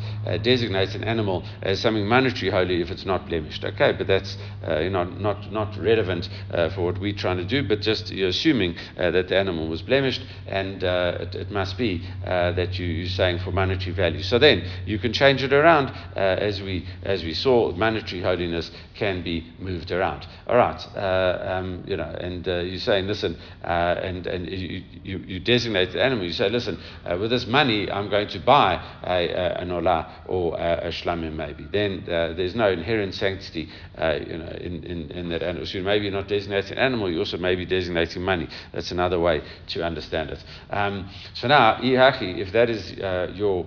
designate 0.42 0.94
an 0.94 1.04
animal 1.04 1.44
as 1.62 1.80
something 1.80 2.06
monetary 2.06 2.50
holy 2.50 2.80
if 2.80 2.90
it's 2.90 3.04
not 3.04 3.28
blemished. 3.28 3.64
Okay, 3.64 3.92
but 3.92 4.06
that's 4.06 4.38
you 4.80 4.90
know, 4.90 5.04
not, 5.04 5.52
not 5.52 5.76
relevant 5.76 6.28
for 6.74 6.82
what 6.84 6.98
we're 6.98 7.12
trying 7.12 7.38
to 7.38 7.44
do, 7.44 7.66
but 7.66 7.80
just 7.80 8.10
you're 8.10 8.28
assuming 8.28 8.76
that 8.96 9.28
the 9.28 9.36
animal 9.36 9.68
was 9.68 9.82
blemished, 9.82 10.22
and 10.46 10.82
it, 10.82 11.34
it, 11.34 11.50
must 11.50 11.76
be 11.76 12.06
that 12.24 12.78
you, 12.78 12.86
you're 12.86 13.08
saying 13.08 13.38
for 13.40 13.50
monetary 13.50 13.94
value. 13.94 14.22
So 14.22 14.38
then 14.38 14.64
you 14.86 14.98
can 14.98 15.12
change 15.12 15.42
it 15.42 15.52
around 15.52 15.88
as, 16.16 16.62
we, 16.62 16.86
as 17.02 17.22
we 17.22 17.34
saw, 17.34 17.72
monetary 17.72 18.22
holiness 18.22 18.61
can 18.94 19.22
be 19.22 19.52
moved 19.58 19.90
around. 19.90 20.26
All 20.46 20.56
right, 20.56 20.80
uh, 20.96 21.58
um, 21.58 21.84
you 21.86 21.96
know, 21.96 22.04
and 22.04 22.46
uh, 22.46 22.58
you're 22.58 22.78
saying, 22.78 23.06
listen, 23.06 23.38
uh, 23.64 23.96
and, 24.02 24.26
and 24.26 24.48
you, 24.48 24.82
you, 25.02 25.18
you, 25.18 25.40
designate 25.40 25.92
the 25.92 26.02
animal. 26.02 26.24
You 26.24 26.32
say, 26.32 26.48
listen, 26.48 26.78
uh, 27.04 27.16
with 27.18 27.30
this 27.30 27.46
money, 27.46 27.90
I'm 27.90 28.10
going 28.10 28.28
to 28.28 28.38
buy 28.40 28.74
a, 29.04 29.28
a, 29.28 29.60
an 29.60 29.70
olah 29.70 30.08
or 30.26 30.56
a, 30.58 30.88
a 30.88 30.88
shlamim 30.88 31.34
maybe. 31.34 31.66
Then 31.72 32.04
uh, 32.04 32.34
there's 32.34 32.54
no 32.54 32.70
inherent 32.70 33.14
sanctity, 33.14 33.68
uh, 33.96 34.18
you 34.26 34.38
know, 34.38 34.48
in, 34.60 34.84
in, 34.84 35.10
in 35.10 35.28
that 35.30 35.42
animal. 35.42 35.66
So 35.66 35.80
maybe 35.80 36.04
you're 36.04 36.14
not 36.14 36.28
designating 36.28 36.72
an 36.72 36.78
animal, 36.78 37.10
you 37.10 37.18
also 37.18 37.38
may 37.38 37.54
be 37.54 37.66
designating 37.66 38.22
money. 38.22 38.48
That's 38.72 38.90
another 38.90 39.18
way 39.18 39.42
to 39.68 39.84
understand 39.84 40.30
it. 40.30 40.44
Um, 40.70 41.08
so 41.34 41.48
now, 41.48 41.78
if 41.82 42.52
that 42.52 42.70
is 42.70 42.92
your 43.36 43.66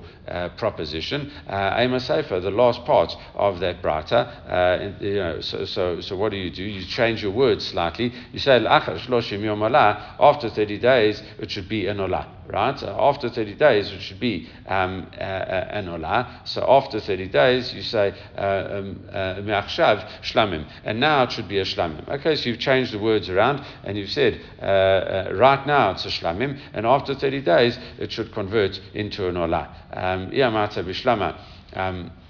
proposition, 0.58 1.32
uh, 1.48 2.00
Sefer, 2.00 2.40
the 2.40 2.52
last 2.52 2.86
part 2.86 3.16
of 3.34 3.60
that 3.60 3.82
uh, 4.16 4.80
you 5.00 5.16
know, 5.16 5.42
so, 5.42 5.66
so, 5.66 6.02
so 6.02 6.16
what 6.16 6.32
do 6.32 6.38
you 6.38 6.50
do? 6.50 6.64
You 6.64 6.86
change 6.86 7.22
your 7.24 7.32
words 7.32 7.66
slightly. 7.66 8.14
You 8.32 8.40
say, 8.40 8.66
after 8.66 10.50
30 10.50 10.78
days, 10.80 11.22
it 11.40 11.52
should 11.52 11.70
be 11.70 11.88
an 11.88 11.98
olah 11.98 12.28
right? 12.48 12.82
after 12.84 13.30
30 13.30 13.56
days, 13.56 13.92
it 13.92 14.02
should 14.02 14.20
be 14.20 14.48
um, 14.68 15.08
uh, 15.18 15.22
uh, 15.22 15.68
an 15.72 15.88
olah. 15.88 16.48
So 16.48 16.66
after 16.68 17.00
30 17.00 17.28
days, 17.30 17.74
you 17.74 17.82
say 17.82 18.14
uh, 18.38 18.42
um, 18.42 19.02
me'achshav 19.46 20.08
shlamim, 20.22 20.68
and 20.84 21.00
now 21.00 21.24
it 21.24 21.32
should 21.32 21.48
be 21.48 21.60
a 21.60 21.66
shlamim. 21.66 22.08
Okay, 22.08 22.36
so 22.36 22.50
you've 22.50 22.60
changed 22.60 22.94
the 22.94 23.00
words 23.00 23.30
around, 23.30 23.64
and 23.84 23.98
you've 23.98 24.12
said 24.12 24.40
right 24.62 25.66
now 25.66 25.92
it's 25.92 26.06
a 26.06 26.10
shlamim, 26.10 26.60
and 26.74 26.86
after 26.86 27.16
30 27.16 27.42
days 27.42 27.78
it 27.98 28.12
should 28.12 28.32
convert 28.34 28.80
into 28.94 29.28
an 29.28 29.36
olah. 29.36 29.70
Um, 29.94 30.32
uh, 31.76 32.25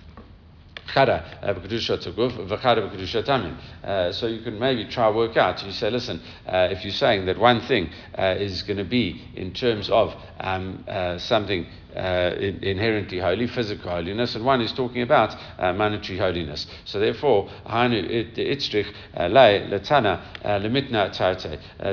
uh, 3.84 4.12
so 4.12 4.28
you 4.28 4.42
can 4.42 4.60
maybe 4.60 4.86
try 4.86 5.10
work 5.10 5.38
out. 5.38 5.64
You 5.66 5.72
say, 5.72 5.90
listen, 5.90 6.22
uh, 6.46 6.68
if 6.72 6.84
you're 6.84 6.94
saying 6.94 7.26
that 7.26 7.38
one 7.38 7.62
thing 7.62 7.90
uh, 8.18 8.36
is 8.38 8.64
going 8.64 8.78
to 8.78 8.84
be 8.84 9.22
in 9.36 9.54
terms 9.54 9.90
of 9.90 10.14
um, 10.40 10.84
uh, 10.88 11.18
something 11.18 11.66
uh, 11.96 12.36
inherently 12.62 13.20
holy, 13.20 13.48
physical 13.48 13.92
holiness, 13.92 14.36
and 14.36 14.46
one 14.46 14.62
is 14.62 14.72
talking 14.74 15.02
about 15.02 15.36
uh, 15.58 15.74
monetary 15.74 16.20
holiness. 16.20 16.68
So 16.86 17.00
therefore, 17.00 17.50
uh, 17.66 17.88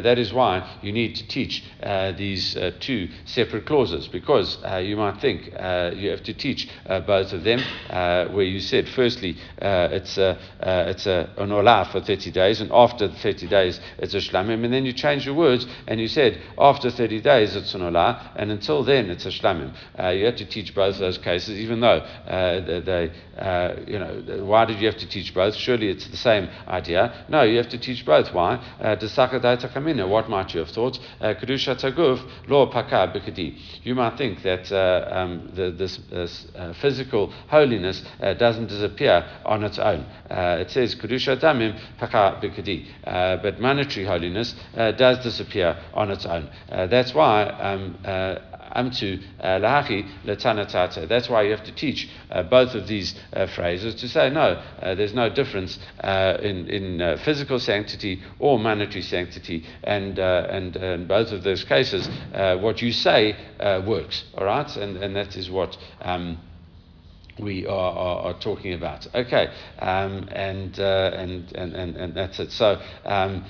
that 0.01 0.19
is 0.19 0.33
why 0.33 0.79
you 0.83 0.93
need 0.93 1.17
to 1.17 1.29
teach 1.29 1.65
uh, 1.83 2.13
these 2.13 2.57
uh, 2.57 2.73
two 2.81 3.09
separate 3.25 3.67
clauses, 3.67 4.09
because 4.09 4.59
uh, 4.65 4.77
you 4.77 4.97
might 4.97 5.21
think 5.21 5.47
you 5.97 6.11
have 6.11 6.23
to 6.25 6.35
teach 6.35 6.69
both 7.07 7.33
of 7.33 7.45
them, 7.45 7.61
where 7.89 8.43
you 8.43 8.61
said, 8.61 8.89
firstly, 8.89 9.37
it's, 9.59 10.19
a, 10.19 10.39
it's 10.61 11.07
a, 11.07 11.31
an 11.39 11.51
olah 11.51 11.91
for 11.91 12.01
30 12.01 12.31
days, 12.31 12.61
and 12.61 12.71
after 12.73 13.09
30 13.09 13.49
days, 13.49 13.81
it's 13.99 14.15
a 14.15 14.19
shlamim, 14.19 14.65
and 14.65 14.73
then 14.73 14.85
you 14.85 14.93
change 14.93 15.27
your 15.27 15.35
words, 15.35 15.67
and 15.87 16.01
you 16.01 16.09
said, 16.09 16.41
after 16.59 16.91
30 16.91 17.21
days, 17.21 17.57
it's 17.57 17.75
an 17.75 17.83
olah, 17.83 18.33
and 18.37 18.51
until 18.51 18.83
then, 18.83 19.11
it's 19.11 19.27
a 19.27 19.31
shlamim. 19.31 19.73
Uh, 19.99 20.09
you 20.09 20.25
have 20.25 20.37
to 20.37 20.47
teach 20.47 20.75
both 20.75 20.99
those 20.99 21.19
cases, 21.19 21.59
even 21.59 21.81
though 21.81 21.99
uh, 21.99 22.81
they, 22.81 23.13
uh, 23.39 23.75
you 23.87 23.99
know, 23.99 24.45
why 24.45 24.65
did 24.65 24.81
you 24.81 24.87
have 24.87 24.97
to 24.97 25.07
teach 25.07 25.35
both? 25.35 25.55
Surely 25.55 25.89
it's 25.89 26.07
the 26.09 26.17
same 26.17 26.49
idea. 26.67 27.25
No, 27.29 27.43
you 27.43 27.59
have 27.59 27.69
to 27.71 27.79
teach 27.79 28.05
both. 28.07 28.33
Why? 28.33 28.55
Uh, 28.81 28.97
what 30.09 30.29
might 30.31 30.55
you 30.55 30.61
have 30.61 30.71
thought? 30.71 30.99
Uh, 31.21 31.35
Kedusha 31.35 31.77
taguf 31.77 32.21
lo 32.49 32.67
b'kadi. 32.67 33.59
You 33.83 33.95
might 33.95 34.17
think 34.17 34.43
that 34.43 34.73
uh, 34.73 35.09
um, 35.11 35.51
the, 35.55 35.71
this, 35.71 35.99
this 36.11 36.47
physical 36.81 37.31
holiness 37.49 38.03
doesn't 38.39 38.69
disappear 38.69 39.27
on 39.45 39.63
its 39.65 39.79
own. 39.79 40.07
it 40.31 40.71
says 40.71 40.95
Kedusha 40.95 41.39
damim 41.39 41.79
paka 41.99 42.41
b'kadi. 42.43 42.87
But 43.43 43.61
monetary 43.61 44.07
holiness 44.07 44.55
does 44.75 45.23
disappear 45.23 45.77
on 45.93 46.11
its 46.11 46.25
own. 46.25 46.49
that's 46.69 47.15
why 47.15 47.45
um, 47.45 47.99
amtu 48.75 49.23
uh, 49.41 49.59
lahachi 49.59 50.09
letanatata. 50.25 51.09
That's 51.09 51.29
why 51.29 51.43
you 51.43 51.51
have 51.51 51.65
to 51.65 51.75
teach 51.75 52.09
uh, 52.31 52.43
both 52.43 52.75
of 52.75 52.87
these 52.87 53.15
uh, 53.33 53.47
phrases 53.47 53.95
to 53.97 54.09
say 54.09 54.31
no, 54.31 54.63
there's 54.81 55.15
no 55.15 55.29
difference 55.29 55.79
in, 56.03 56.69
in 56.69 57.19
physical 57.25 57.59
sanctity 57.59 58.23
or 58.39 58.59
monetary 58.59 59.03
sanctity, 59.03 59.65
and, 59.85 60.19
and, 60.19 60.77
and 60.77 61.09
both 61.09 61.33
of 61.33 61.43
those 61.43 61.65
cases, 61.65 62.09
what 62.33 62.83
you 62.83 62.93
say 62.93 63.37
works, 63.87 64.25
all 64.37 64.45
right? 64.45 64.77
And, 64.77 64.97
and 64.97 65.17
that 65.17 65.37
is 65.37 65.51
what. 65.51 65.77
Um, 66.01 66.39
we 67.39 67.67
are, 67.67 67.93
are, 67.93 68.19
are, 68.27 68.41
talking 68.41 68.75
about. 68.75 69.07
Okay, 69.15 69.49
um, 69.79 70.29
and, 70.33 70.79
uh, 70.79 71.11
and, 71.15 71.51
and, 71.53 71.75
and, 71.75 71.97
and 71.97 72.15
that's 72.15 72.39
it. 72.39 72.53
So, 72.53 72.81
um, 73.05 73.45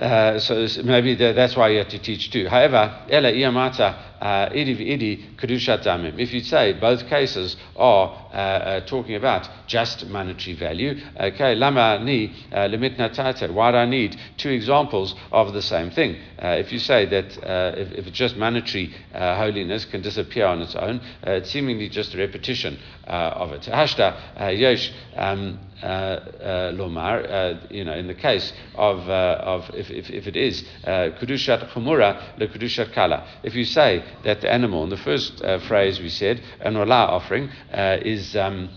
uh, 0.00 0.38
so 0.38 0.66
maybe 0.84 1.14
that's 1.14 1.56
why 1.56 1.68
you 1.68 1.78
have 1.78 1.88
to 1.88 1.98
teach 1.98 2.30
too. 2.30 2.48
However, 2.48 2.94
ela 3.10 3.30
iamata 3.32 3.94
uh, 4.20 4.48
kedushat 4.50 5.84
damim. 5.84 6.18
If 6.18 6.32
you 6.32 6.40
say 6.40 6.72
both 6.72 7.06
cases 7.06 7.56
are 7.76 8.08
uh, 8.32 8.36
uh, 8.36 8.80
talking 8.86 9.14
about 9.14 9.48
just 9.66 10.06
monetary 10.06 10.56
value, 10.56 11.00
okay, 11.18 11.54
lama 11.54 12.00
ni 12.02 12.32
limit 12.52 12.96
natata. 12.96 13.52
Why 13.52 13.72
do 13.72 13.78
I 13.78 13.86
need 13.86 14.18
two 14.36 14.50
examples 14.50 15.14
of 15.32 15.52
the 15.52 15.62
same 15.62 15.90
thing? 15.90 16.16
if 16.38 16.70
you 16.72 16.78
say 16.78 17.06
that 17.06 17.36
if, 17.78 17.92
if, 17.92 18.06
it's 18.06 18.16
just 18.16 18.36
monetary 18.36 18.94
holiness 19.12 19.84
can 19.84 20.02
disappear 20.02 20.46
on 20.46 20.62
its 20.62 20.74
own, 20.74 21.00
it's 21.22 21.50
seemingly 21.50 21.88
just 21.88 22.14
a 22.14 22.18
repetition 22.18 22.78
of 23.04 23.52
it. 23.52 23.62
Hashta 23.62 24.58
yosh. 24.58 24.92
Um, 25.16 25.58
uh, 25.82 25.86
uh, 25.86 26.72
lomar, 26.72 27.30
uh, 27.30 27.66
you 27.68 27.84
know, 27.84 27.92
in 27.92 28.06
the 28.06 28.14
case 28.14 28.50
of, 28.76 29.00
of 29.10 29.68
if, 29.74 29.90
if, 29.90 30.08
if, 30.08 30.26
it 30.26 30.34
is 30.34 30.64
kudushat 30.86 31.68
chumura 31.70 32.38
le 32.38 32.86
kala. 32.94 33.28
If 33.42 33.54
you 33.54 33.66
say 33.66 34.02
that 34.24 34.40
the 34.40 34.52
animal, 34.52 34.84
in 34.84 34.90
the 34.90 34.96
first 34.96 35.42
phrase 35.66 36.00
we 36.00 36.08
said, 36.08 36.42
an 36.60 36.74
olah 36.74 37.08
offering 37.08 37.50
is. 37.72 38.36
Um, 38.36 38.70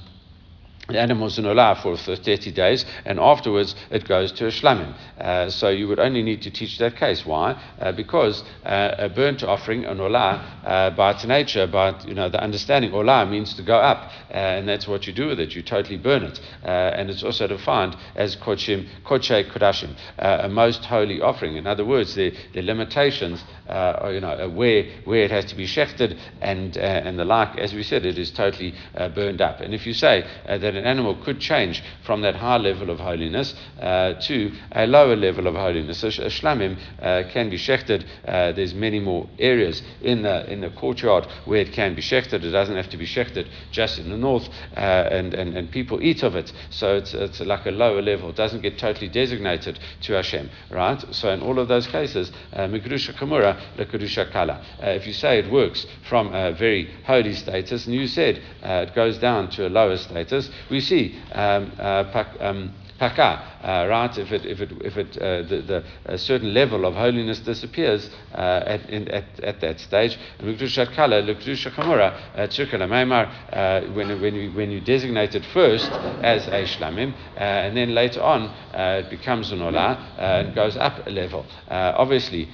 the 0.90 1.00
animal's 1.00 1.38
in 1.38 1.46
olah 1.46 1.82
for 1.82 1.96
30 1.96 2.52
days, 2.52 2.86
and 3.06 3.20
afterwards 3.20 3.76
it 3.92 4.08
goes 4.08 4.32
to 4.34 4.48
a 4.48 4.50
shlamim. 4.50 4.94
Uh, 5.20 5.50
so 5.50 5.70
you 5.70 5.88
would 5.88 6.00
only 6.00 6.24
need 6.24 6.42
to 6.42 6.52
teach 6.52 6.78
that 6.80 6.96
case. 6.96 7.26
Why? 7.26 7.52
Uh, 7.80 7.92
because 7.92 8.44
uh, 8.66 8.96
a 8.98 9.10
burnt 9.10 9.44
offering, 9.44 9.86
an 9.86 9.98
olah, 9.98 10.44
uh, 10.66 10.90
by 10.92 11.12
its 11.12 11.26
nature, 11.26 11.68
by 11.68 12.00
you 12.06 12.14
know 12.14 12.30
the 12.30 12.42
understanding, 12.42 12.92
olah 12.92 13.30
means 13.30 13.54
to 13.54 13.62
go 13.62 13.78
up, 13.78 14.12
uh, 14.32 14.34
and 14.34 14.68
that's 14.68 14.88
what 14.88 15.06
you 15.06 15.14
do 15.14 15.28
with 15.28 15.40
it. 15.40 15.56
You 15.56 15.62
totally 15.62 15.98
burn 15.98 16.24
it, 16.24 16.40
uh, 16.64 16.68
and 16.68 17.10
it's 17.10 17.24
also 17.24 17.48
defined 17.48 17.96
as 18.16 18.36
kodshim, 18.36 18.88
kodshe 19.06 19.52
kodashim, 19.52 19.96
a 20.18 20.50
most 20.50 20.86
holy 20.86 21.22
offering. 21.22 21.56
In 21.56 21.68
other 21.68 21.86
words, 21.86 22.16
the, 22.16 22.34
the 22.54 22.62
limitations, 22.62 23.44
you 23.68 24.20
know, 24.20 24.52
where 24.56 24.86
where 25.06 25.24
it 25.24 25.32
has 25.32 25.46
to 25.46 25.56
be 25.56 25.66
shechted 25.66 26.18
and 26.42 26.78
and 26.78 27.20
the 27.20 27.26
like. 27.26 27.58
As 27.60 27.74
we 27.74 27.84
said, 27.84 28.06
it 28.06 28.18
is 28.18 28.32
totally 28.32 28.74
burned 29.14 29.42
up. 29.42 29.60
And 29.60 29.74
if 29.74 29.86
you 29.86 29.94
say 29.94 30.26
that 30.48 30.79
an 30.80 30.86
animal 30.86 31.16
could 31.24 31.40
change 31.40 31.84
from 32.06 32.22
that 32.22 32.36
high 32.36 32.58
level 32.58 32.90
of 32.90 33.00
holiness 33.00 33.54
uh, 33.80 34.14
to 34.22 34.52
a 34.72 34.88
lower 34.88 35.16
level 35.16 35.48
of 35.48 35.56
holiness. 35.56 36.00
So 36.00 36.08
shlamim 36.08 36.78
uh, 37.02 37.24
can 37.32 37.50
be 37.50 37.58
shechted. 37.58 38.06
Uh, 38.28 38.52
there's 38.54 38.74
many 38.74 39.00
more 39.00 39.30
areas 39.38 39.82
in 40.02 40.24
the 40.24 40.52
in 40.52 40.62
the 40.62 40.70
courtyard 40.72 41.28
where 41.46 41.62
it 41.62 41.72
can 41.74 41.96
be 41.96 42.02
shechted. 42.02 42.44
It 42.44 42.52
doesn't 42.52 42.76
have 42.76 42.90
to 42.90 42.98
be 42.98 43.06
shechted 43.06 43.48
just 43.72 44.00
in 44.00 44.10
the 44.10 44.18
north, 44.18 44.48
uh, 44.76 44.80
and, 44.80 45.34
and, 45.34 45.56
and 45.58 45.72
people 45.72 46.02
eat 46.02 46.24
of 46.24 46.36
it. 46.36 46.52
So 46.70 46.96
it's, 46.96 47.14
it's 47.14 47.40
like 47.42 47.66
a 47.66 47.72
lower 47.72 48.02
level. 48.02 48.30
It 48.30 48.36
doesn't 48.36 48.62
get 48.62 48.78
totally 48.78 49.10
designated 49.10 49.80
to 50.02 50.14
Hashem, 50.14 50.50
right? 50.72 51.04
So 51.14 51.30
in 51.30 51.42
all 51.42 51.60
of 51.60 51.68
those 51.68 51.88
cases, 51.88 52.32
uh, 52.54 52.62
mikrusha 52.62 53.14
kamura 53.14 53.60
lekurusha 53.78 54.32
kala. 54.32 54.64
Uh, 54.82 54.90
if 54.90 55.06
you 55.06 55.14
say 55.14 55.40
it 55.40 55.52
works 55.52 55.86
from 56.08 56.34
a 56.34 56.54
very 56.54 56.90
holy 57.06 57.34
status, 57.34 57.86
and 57.86 57.96
you 57.96 58.08
said 58.08 58.42
it 58.64 58.96
goes 58.96 59.18
down 59.18 59.50
to 59.52 59.68
a 59.68 59.70
lower 59.70 59.98
status, 59.98 60.50
we 60.70 60.80
see 60.80 61.16
um, 61.34 61.72
uh, 61.80 62.26
um, 62.40 62.74
paka, 63.00 63.50
uh, 63.64 63.88
right? 63.90 64.16
If 64.18 64.32
it, 64.32 64.46
if 64.46 64.62
it, 64.62 64.72
if 64.84 64.98
it, 64.98 65.18
uh, 65.18 65.44
the, 65.44 65.62
the, 65.62 65.84
a 66.06 66.18
certain 66.18 66.54
level 66.54 66.86
of 66.86 66.94
holiness 66.94 67.40
disappears 67.40 68.10
uh, 68.34 68.64
at, 68.66 68.90
in, 68.90 69.08
at, 69.08 69.40
at 69.42 69.62
that 69.62 69.80
stage. 69.80 70.18
L'kedushat 70.42 70.94
kala, 70.94 71.22
l'kedusha 71.22 71.68
uh, 71.68 71.76
chamora, 71.76 72.20
tzirkala 72.36 72.88
maimar, 72.88 73.32
uh, 73.54 73.82
when, 73.94 74.22
when, 74.22 74.36
you, 74.36 74.52
when 74.52 74.70
you 74.70 74.82
designate 74.82 75.34
it 75.36 75.46
first 75.54 75.90
as 76.22 76.48
a 76.48 76.64
shlamim, 76.66 77.14
uh, 77.36 77.40
and 77.40 77.76
then 77.76 77.96
later 77.96 78.22
on 78.22 78.54
it 78.74 79.10
becomes 79.10 79.52
an 79.52 79.60
olah 79.60 79.98
and 80.20 80.54
goes 80.54 80.76
up 80.78 81.08
a 81.08 81.10
level. 81.10 81.46
obviously, 81.70 82.50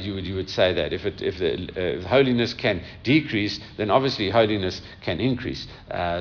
you, 0.00 0.14
would, 0.14 0.26
you 0.26 0.34
would 0.34 0.50
say 0.50 0.72
that 0.72 0.92
if, 0.92 1.04
it, 1.04 1.20
if 1.20 1.38
the 1.38 1.98
if 1.98 2.04
holiness 2.04 2.54
can 2.54 2.82
decrease, 3.02 3.60
then 3.76 3.90
obviously 3.90 4.30
holiness 4.30 4.80
can 5.02 5.20
increase. 5.20 5.66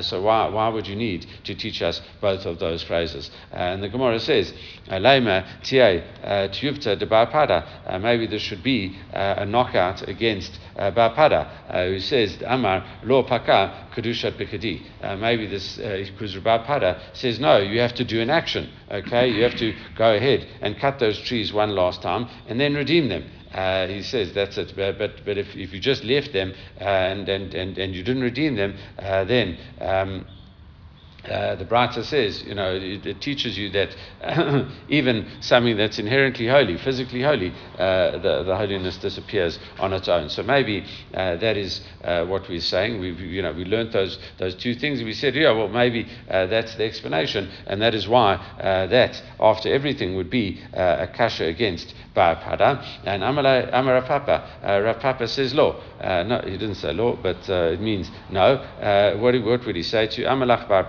so 0.02 0.22
why, 0.22 0.48
why 0.50 0.68
would 0.68 0.88
you 0.88 0.96
need 0.96 1.26
to 1.46 1.56
teach 1.56 1.82
us 1.82 2.02
both 2.22 2.46
of 2.46 2.60
those 2.60 2.84
phrases? 2.84 3.32
And 3.74 3.84
the 3.84 3.90
Gemara 3.90 4.20
says, 4.20 4.54
Laima 4.88 5.46
tia 5.64 6.04
tiyuvta 6.50 6.98
de 6.98 7.06
pada. 7.06 8.00
Maybe 8.02 8.28
there 8.28 8.40
should 8.40 8.64
be 8.64 8.98
a 9.14 9.46
knockout 9.46 10.08
against 10.08 10.60
uh, 10.80 10.92
Bar 10.92 11.14
Pada, 11.14 11.70
uh, 11.70 11.86
who 11.88 12.00
says, 12.00 12.42
Amar 12.46 12.86
lo 13.04 13.24
paka 13.24 13.90
kedushat 13.94 14.38
bikadi. 14.38 14.82
Uh, 15.02 15.16
maybe 15.18 15.46
this, 15.46 15.76
because 15.78 16.36
uh, 16.36 16.40
Bar 16.40 16.66
Pada 16.66 17.00
says, 17.14 17.40
no, 17.40 17.58
you 17.58 17.80
have 17.80 17.94
to 17.96 18.04
do 18.04 18.22
an 18.22 18.30
action, 18.30 18.70
okay? 18.90 19.28
You 19.30 19.44
have 19.44 19.58
to 19.58 19.74
go 19.98 20.16
ahead 20.16 20.48
and 20.62 20.80
cut 20.80 21.00
those 21.00 21.20
trees 21.22 21.52
one 21.52 21.72
last 21.72 22.02
time 22.02 22.30
and 22.48 22.60
then 22.60 22.76
redeem 22.76 23.10
them. 23.10 23.30
Uh, 23.54 23.88
he 23.88 24.04
says 24.04 24.32
that's 24.34 24.58
it. 24.58 24.74
But, 24.76 24.98
but, 24.98 25.26
but 25.26 25.38
if, 25.38 25.56
if 25.56 25.74
you 25.74 25.80
just 25.80 26.04
left 26.04 26.34
them 26.34 26.54
uh, 26.80 26.84
and, 26.84 27.28
and, 27.28 27.54
and, 27.54 27.78
and 27.78 27.96
you 27.96 28.04
didn't 28.04 28.22
redeem 28.22 28.56
them, 28.56 28.78
uh, 29.00 29.24
then 29.26 29.58
um, 29.82 30.26
uh, 31.26 31.56
the 31.56 31.66
Braita 31.66 32.04
says, 32.04 32.44
you 32.44 32.56
know, 32.56 32.74
it, 32.74 33.06
it 33.06 33.22
teaches 33.22 33.58
you 33.58 33.70
that 33.72 33.96
even 34.90 35.28
something 35.42 35.76
that's 35.76 36.00
inherently 36.00 36.48
holy, 36.48 36.78
physically 36.78 37.22
holy, 37.22 37.52
uh, 37.78 38.12
the, 38.20 38.44
the 38.44 38.56
holiness 38.56 38.98
disappears 38.98 39.60
on 39.80 39.92
its 39.94 40.08
own. 40.08 40.30
So 40.30 40.44
maybe 40.44 40.86
uh, 41.14 41.36
that 41.38 41.58
is 41.58 41.82
uh, 42.04 42.26
what 42.26 42.48
we're 42.48 42.62
saying. 42.62 43.00
We've, 43.00 43.20
you 43.20 43.42
know, 43.42 43.52
we 43.52 43.66
learned 43.66 43.92
those, 43.92 44.18
those 44.38 44.56
two 44.56 44.76
things. 44.76 45.04
We 45.04 45.14
said, 45.14 45.36
yeah, 45.36 45.52
well, 45.52 45.68
maybe 45.68 46.08
uh, 46.30 46.46
that's 46.48 46.76
the 46.76 46.86
explanation, 46.86 47.50
and 47.68 47.82
that 47.82 47.94
is 47.94 48.08
why 48.08 48.38
that, 48.60 49.22
after 49.40 49.74
everything, 49.74 50.16
would 50.16 50.30
be 50.30 50.62
a 50.74 51.08
kasha 51.08 51.46
against 51.46 51.94
Pada. 52.16 52.84
And 53.06 53.24
Amara, 53.24 53.70
Amara 53.72 54.02
Papa, 54.02 54.44
Rav 54.64 55.30
says 55.30 55.54
law. 55.54 55.82
no, 56.02 56.42
he 56.46 56.52
didn't 56.52 56.76
say 56.76 56.94
law, 56.94 57.18
but 57.22 57.48
it 57.50 57.82
means 57.82 58.10
no. 58.30 58.58
what, 59.20 59.36
what 59.44 59.66
would 59.66 59.76
he 59.76 59.84
say 59.84 60.08
to 60.08 60.24
Amalach 60.24 60.68
Bar 60.68 60.86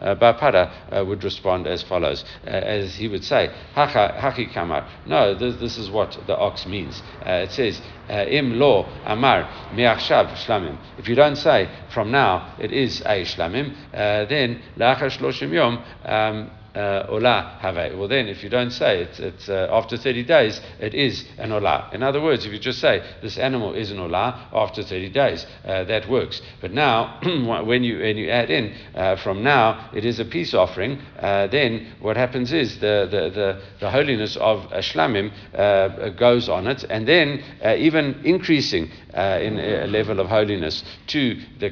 Pada? 0.00 0.60
uh, 0.92 1.00
uh, 1.00 1.04
would 1.04 1.24
respond 1.24 1.66
as 1.66 1.82
follows, 1.82 2.24
uh, 2.46 2.50
as 2.50 2.94
he 2.94 3.08
would 3.08 3.24
say, 3.24 3.50
Haki 3.74 4.52
Kamar. 4.52 4.88
No, 5.06 5.34
this, 5.34 5.56
this, 5.56 5.78
is 5.78 5.90
what 5.90 6.18
the 6.26 6.36
ox 6.36 6.66
means. 6.66 7.02
Uh, 7.24 7.46
it 7.46 7.52
says, 7.52 7.80
Im 8.08 8.58
lo 8.58 8.86
amar 9.04 9.44
miachshav 9.72 10.34
shlamim. 10.34 10.76
If 10.98 11.08
you 11.08 11.14
don't 11.14 11.36
say 11.36 11.68
from 11.92 12.10
now 12.10 12.54
it 12.58 12.72
is 12.72 13.00
a 13.02 13.22
shlamim, 13.24 13.74
then 13.92 14.62
la'achar 14.76 15.10
shloshim 15.10 15.52
yom. 15.52 16.50
Uh, 16.74 17.04
olah 17.10 17.58
have. 17.58 17.98
Well, 17.98 18.06
then, 18.06 18.28
if 18.28 18.44
you 18.44 18.48
don't 18.48 18.70
say 18.70 19.02
it, 19.02 19.18
it's 19.18 19.48
uh, 19.48 19.66
after 19.72 19.96
30 19.96 20.22
days, 20.22 20.60
it 20.78 20.94
is 20.94 21.24
an 21.38 21.50
olah. 21.50 21.92
In 21.92 22.04
other 22.04 22.20
words, 22.22 22.46
if 22.46 22.52
you 22.52 22.60
just 22.60 22.78
say 22.78 23.02
this 23.22 23.38
animal 23.38 23.74
is 23.74 23.90
an 23.90 23.98
olah 23.98 24.46
after 24.52 24.84
30 24.84 25.08
days, 25.10 25.46
uh, 25.64 25.82
that 25.84 26.08
works. 26.08 26.40
But 26.60 26.72
now, 26.72 27.18
when 27.64 27.82
you 27.82 27.98
when 27.98 28.16
you 28.16 28.30
add 28.30 28.50
in 28.50 28.72
uh, 28.94 29.16
from 29.16 29.42
now, 29.42 29.90
it 29.92 30.04
is 30.04 30.20
a 30.20 30.24
peace 30.24 30.54
offering. 30.54 31.00
Uh, 31.18 31.48
then 31.48 31.94
what 31.98 32.16
happens 32.16 32.52
is 32.52 32.78
the 32.78 33.08
the, 33.10 33.30
the, 33.30 33.62
the 33.80 33.90
holiness 33.90 34.36
of 34.36 34.60
shlamim 34.70 35.32
uh, 35.54 36.10
goes 36.10 36.48
on 36.48 36.68
it, 36.68 36.84
and 36.84 37.08
then 37.08 37.42
even 37.78 38.20
increasing 38.24 38.90
in 39.12 39.58
a 39.58 39.88
level 39.88 40.20
of 40.20 40.28
holiness 40.28 40.84
to 41.08 41.36
the 41.58 41.66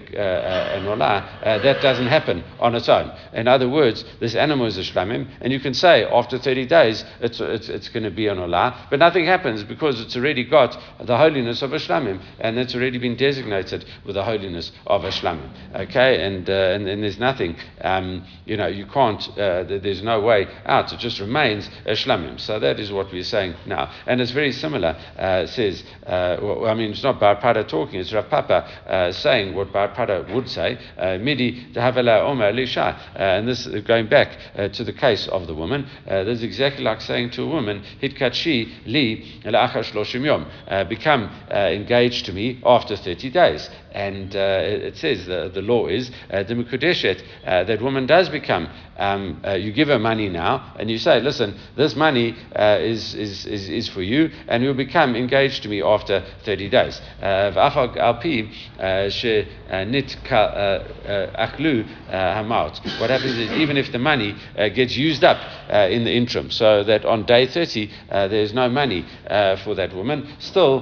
an 0.75 0.87
olah, 0.87 1.63
that 1.63 1.81
doesn't 1.83 2.09
happen 2.09 2.43
on 2.59 2.75
its 2.75 2.89
own. 2.89 3.13
In 3.33 3.47
other 3.47 3.69
words, 3.69 4.05
this 4.19 4.35
animal 4.35 4.67
is 4.67 4.77
a 4.77 4.88
and 4.97 5.53
you 5.53 5.61
can 5.61 5.75
say 5.75 6.05
after 6.05 6.39
30 6.39 6.67
days 6.67 7.05
it's, 7.21 7.41
it's, 7.41 7.69
it's 7.69 7.89
going 7.89 8.05
to 8.05 8.11
be 8.11 8.27
an 8.29 8.39
olah, 8.39 8.89
but 8.91 8.99
nothing 8.99 9.25
happens 9.25 9.63
because 9.65 10.01
it's 10.01 10.17
already 10.17 10.45
got 10.45 10.79
the 11.05 11.17
holiness 11.17 11.63
of 11.63 11.73
a 11.73 11.77
shlamim, 11.77 12.21
and 12.41 12.59
it's 12.59 12.75
already 12.75 12.99
been 12.99 13.17
designated 13.17 13.85
with 14.05 14.15
the 14.15 14.25
holiness 14.25 14.73
of 14.87 15.05
a 15.05 15.11
shlamim. 15.11 15.51
Okay, 15.75 16.25
and, 16.25 16.49
uh, 16.49 16.53
and, 16.53 16.89
and, 16.89 17.03
there's 17.03 17.19
nothing, 17.19 17.57
um, 17.83 18.25
you 18.45 18.57
know, 18.57 18.67
you 18.67 18.87
can't, 18.87 19.29
uh, 19.39 19.65
there's 19.65 20.03
no 20.03 20.21
way 20.21 20.47
out, 20.67 20.93
it 20.93 20.99
just 20.99 21.21
remains 21.21 21.69
a 21.87 21.93
shlamim. 21.93 22.39
So 22.41 22.59
that 22.59 22.81
is 22.81 22.93
what 22.93 23.13
we're 23.13 23.23
saying 23.23 23.55
now. 23.67 23.93
And 24.07 24.21
it's 24.21 24.33
very 24.33 24.53
similar, 24.53 24.97
uh, 25.19 25.47
says, 25.47 25.83
uh, 26.07 26.37
well, 26.41 26.67
I 26.67 26.75
mean, 26.75 26.91
it's 26.91 27.03
not 27.03 27.21
Bar 27.21 27.37
Pada 27.41 27.67
talking, 27.67 28.01
it's 28.01 28.13
Rav 28.13 28.29
Papa 28.29 28.67
uh, 28.87 29.13
saying 29.13 29.55
what 29.55 29.73
Bar 29.73 29.89
Pada 29.95 30.33
would 30.35 30.49
say, 30.49 30.79
uh, 30.97 31.19
Midi, 31.19 31.67
Dahavela 31.73 32.23
Omer 32.23 32.53
Lisha, 32.53 32.99
and 33.15 33.49
this 33.49 33.67
is 33.67 33.83
going 33.85 34.09
back 34.09 34.37
to 34.73 34.78
the 34.85 34.93
case 34.93 35.27
of 35.29 35.47
the 35.47 35.55
woman. 35.55 35.87
Uh, 36.07 36.25
this 36.25 36.39
is 36.39 36.45
exactly 36.45 36.85
like 36.85 37.01
saying 37.01 37.31
to 37.31 37.43
a 37.43 37.47
woman, 37.47 37.83
Hitkachi 38.03 38.87
li 38.87 39.41
yom, 40.25 40.47
uh, 40.67 40.85
become 40.85 41.31
uh, 41.51 41.55
engaged 41.55 42.27
to 42.27 42.33
me 42.33 42.61
after 42.65 42.97
30 42.97 43.31
days. 43.31 43.71
And 43.93 44.35
uh, 44.37 44.61
it 44.63 44.97
says 44.97 45.27
the, 45.27 45.51
the 45.53 45.63
law 45.63 45.87
is 45.87 46.11
uh, 46.31 46.43
the 46.43 46.55
uh, 47.47 47.65
that 47.65 47.83
woman 47.83 48.07
does 48.07 48.29
become. 48.29 48.69
Um, 48.99 49.41
uh, 49.47 49.53
you 49.53 49.73
give 49.73 49.89
her 49.89 49.99
money 49.99 50.29
now, 50.29 50.75
and 50.79 50.91
you 50.91 50.99
say, 50.99 51.21
"Listen, 51.21 51.57
this 51.77 51.95
money 51.95 52.35
uh, 52.57 52.79
is, 52.81 53.15
is, 53.15 53.47
is, 53.47 53.69
is 53.69 53.89
for 53.89 54.03
you, 54.03 54.31
and 54.49 54.63
you'll 54.63 54.75
become 54.75 55.15
engaged 55.15 55.63
to 55.63 55.69
me 55.69 55.81
after 55.83 56.25
30 56.45 56.69
days." 56.69 57.01
Uh, 57.23 57.53
what 62.99 63.11
happens 63.11 63.39
is 63.39 63.51
even 63.53 63.77
if 63.77 63.93
the 63.93 63.99
money 63.99 64.35
gets 64.75 64.97
used 64.97 65.23
up 65.23 65.39
in 65.71 66.05
the 66.05 66.13
interim, 66.13 66.51
so 66.51 66.83
that 66.83 67.05
on 67.05 67.25
day 67.25 67.47
30 67.47 67.91
there's 68.11 68.53
no 68.53 68.69
money 68.69 69.05
for 69.65 69.75
that 69.77 69.95
woman, 69.95 70.27
still 70.41 70.81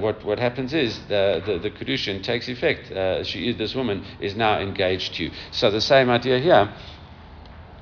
what, 0.00 0.24
what 0.24 0.38
happens 0.38 0.72
is 0.72 0.98
the, 1.08 1.42
the, 1.44 1.58
the 1.58 1.70
Kedushin 1.70 2.22
takes 2.22 2.37
effect. 2.46 2.92
Uh, 2.92 3.24
she, 3.24 3.52
this 3.52 3.74
woman 3.74 4.04
is 4.20 4.36
now 4.36 4.60
engaged 4.60 5.14
to 5.14 5.24
you. 5.24 5.30
So 5.50 5.70
the 5.70 5.80
same 5.80 6.10
idea 6.10 6.38
here 6.38 6.72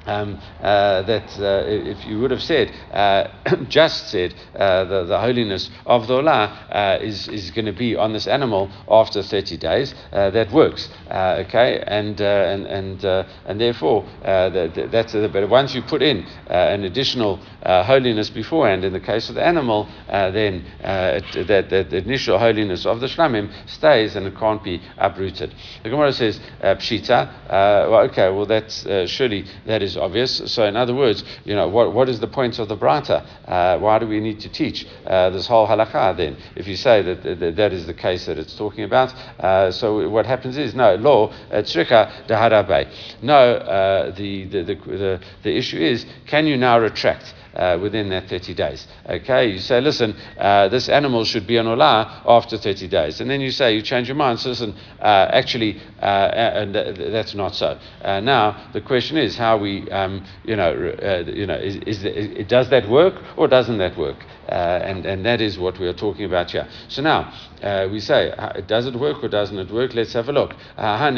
um, 0.06 0.40
uh, 0.60 1.02
that 1.02 1.38
uh, 1.38 1.64
if 1.66 2.04
you 2.06 2.20
would 2.20 2.30
have 2.30 2.42
said, 2.42 2.72
uh, 2.92 3.28
just 3.68 4.08
said, 4.08 4.34
uh, 4.54 4.84
the, 4.84 5.04
the 5.04 5.18
holiness 5.18 5.70
of 5.84 6.06
the 6.06 6.16
uh, 6.16 6.98
is, 7.02 7.28
is 7.28 7.50
going 7.50 7.66
to 7.66 7.72
be 7.72 7.94
on 7.94 8.12
this 8.12 8.26
animal 8.26 8.70
after 8.88 9.22
30 9.22 9.56
days, 9.58 9.94
uh, 10.12 10.30
that 10.30 10.50
works. 10.50 10.88
okay, 11.10 11.82
and, 11.86 12.20
and, 12.20 12.66
and, 12.66 13.04
and 13.04 13.60
therefore, 13.60 14.04
that, 14.22 14.88
that's 14.90 15.14
a, 15.14 15.28
but 15.28 15.48
once 15.48 15.74
you 15.74 15.82
put 15.82 16.02
in 16.02 16.24
an 16.48 16.84
additional 16.84 17.36
holiness 17.64 18.30
beforehand, 18.30 18.84
in 18.84 18.92
the 18.92 19.00
case 19.00 19.28
of 19.28 19.34
the 19.34 19.46
animal, 19.46 19.88
then 20.08 20.64
it, 20.80 21.46
that, 21.46 21.70
that 21.70 21.90
the 21.90 21.98
initial 21.98 22.38
holiness 22.38 22.86
of 22.86 23.00
the 23.00 23.06
shlamim 23.06 23.50
stays 23.68 24.16
and 24.16 24.26
it 24.26 24.36
can't 24.36 24.62
be 24.62 24.80
uprooted. 24.98 25.54
The 25.82 25.90
Gemara 25.90 26.12
says, 26.12 26.40
Pshita, 26.60 27.50
well, 27.90 28.00
okay, 28.02 28.30
well, 28.30 28.46
that's 28.46 28.86
surely 29.10 29.44
that 29.66 29.82
is 29.82 29.95
obvious. 29.96 30.42
So, 30.52 30.64
in 30.64 30.76
other 30.76 30.94
words, 30.94 31.24
you 31.44 31.54
know, 31.54 31.68
what, 31.68 31.92
what 31.92 32.08
is 32.08 32.20
the 32.20 32.26
point 32.26 32.58
of 32.58 32.68
the 32.68 32.76
Braita? 32.76 33.24
Uh, 33.46 33.78
why 33.78 33.98
do 33.98 34.06
we 34.06 34.20
need 34.20 34.40
to 34.40 34.48
teach 34.48 34.86
uh, 35.06 35.30
this 35.30 35.46
whole 35.46 35.66
halakha 35.66 36.16
then? 36.16 36.36
If 36.54 36.66
you 36.66 36.76
say 36.76 37.02
that, 37.02 37.22
that 37.40 37.56
that 37.56 37.72
is 37.72 37.86
the 37.86 37.94
case 37.94 38.26
that 38.26 38.38
it's 38.38 38.56
talking 38.56 38.84
about, 38.84 39.14
uh, 39.40 39.70
so 39.70 40.08
what 40.08 40.26
happens 40.26 40.56
is 40.56 40.74
no 40.74 40.94
law 40.96 41.32
tzrika 41.50 42.26
daharabe. 42.26 42.88
No, 43.22 43.34
uh, 43.34 44.14
the, 44.14 44.44
the, 44.44 44.62
the 44.62 45.20
the 45.42 45.56
issue 45.56 45.78
is 45.78 46.06
can 46.26 46.46
you 46.46 46.56
now 46.56 46.78
retract? 46.78 47.34
Uh, 47.56 47.78
within 47.80 48.08
that 48.10 48.28
30 48.28 48.54
days. 48.54 48.86
Okay, 49.08 49.50
you 49.50 49.58
say, 49.58 49.80
listen, 49.80 50.14
uh, 50.38 50.68
this 50.68 50.88
animal 50.88 51.24
should 51.24 51.46
be 51.46 51.58
on 51.58 51.66
Olah 51.66 52.22
after 52.26 52.58
30 52.58 52.88
days. 52.88 53.20
And 53.20 53.30
then 53.30 53.40
you 53.40 53.50
say, 53.50 53.74
you 53.74 53.82
change 53.82 54.08
your 54.08 54.16
mind, 54.16 54.40
so 54.40 54.50
listen, 54.50 54.74
uh, 55.00 55.28
actually, 55.32 55.80
uh, 56.00 56.04
and 56.04 56.74
that's 56.74 57.34
not 57.34 57.54
so. 57.54 57.78
Uh, 58.02 58.20
now, 58.20 58.70
the 58.72 58.80
question 58.80 59.16
is 59.16 59.36
how 59.36 59.56
we, 59.56 59.90
um, 59.90 60.24
you 60.44 60.56
know, 60.56 60.94
uh, 61.02 61.30
you 61.30 61.46
know 61.46 61.56
is, 61.56 61.76
is, 61.86 62.04
is, 62.04 62.46
does 62.46 62.68
that 62.70 62.88
work 62.88 63.14
or 63.36 63.48
doesn't 63.48 63.78
that 63.78 63.96
work? 63.96 64.24
and, 64.48 65.04
and 65.06 65.26
that 65.26 65.40
is 65.40 65.58
what 65.58 65.76
we 65.80 65.88
are 65.88 65.92
talking 65.92 66.24
about 66.24 66.52
here. 66.52 66.68
So 66.86 67.02
now, 67.02 67.34
uh, 67.62 67.88
we 67.90 67.98
say, 67.98 68.32
does 68.66 68.86
it 68.86 68.94
work 68.94 69.22
or 69.22 69.28
doesn't 69.28 69.58
it 69.58 69.70
work? 69.72 69.94
Let's 69.94 70.12
have 70.12 70.28
a 70.28 70.32
look. 70.32 70.54
Uh, 70.76 71.10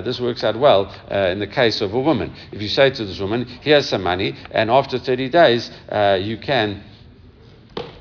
this 0.00 0.20
works 0.20 0.44
out 0.44 0.58
well 0.58 0.94
uh, 1.10 1.30
in 1.30 1.38
the 1.38 1.46
case 1.46 1.80
of 1.80 1.94
a 1.94 2.00
woman. 2.00 2.32
If 2.52 2.62
you 2.62 2.68
say 2.68 2.90
to 2.90 3.04
this 3.04 3.18
woman, 3.18 3.44
here's 3.44 3.88
some 3.94 4.02
money, 4.02 4.34
and 4.50 4.70
after 4.70 4.98
30 4.98 5.28
days, 5.28 5.70
uh, 5.88 6.18
you 6.20 6.36
can 6.36 6.82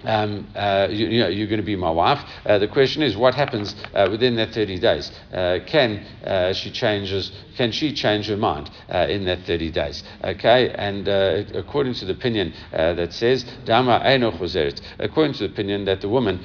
um, 0.06 0.48
uh, 0.56 0.88
you, 0.90 1.08
you, 1.08 1.20
know, 1.20 1.28
you're 1.28 1.48
going 1.48 1.60
to 1.60 1.66
be 1.66 1.76
my 1.76 1.90
wife. 1.90 2.20
Uh, 2.46 2.60
the 2.60 2.68
question 2.68 3.02
is, 3.02 3.16
what 3.16 3.36
happens 3.36 3.76
uh, 3.94 4.08
within 4.10 4.36
that 4.36 4.54
30 4.54 4.80
days? 4.80 5.12
Uh, 5.32 5.60
can 5.66 5.98
uh, 6.26 6.54
she 6.54 6.72
changes? 6.72 7.32
Can 7.56 7.72
she 7.72 7.94
change 7.94 8.28
her 8.28 8.38
mind 8.38 8.72
in 8.90 9.26
that 9.26 9.46
30 9.46 9.70
days? 9.70 10.04
Okay, 10.24 10.70
and 10.72 11.08
according 11.56 11.94
to 11.94 12.06
the 12.06 12.14
opinion 12.14 12.52
that 12.72 13.14
says 13.14 13.46
according 13.68 15.34
to 15.34 15.48
the 15.48 15.54
opinion 15.54 15.86
that 15.86 16.02
the 16.02 16.10
woman, 16.10 16.40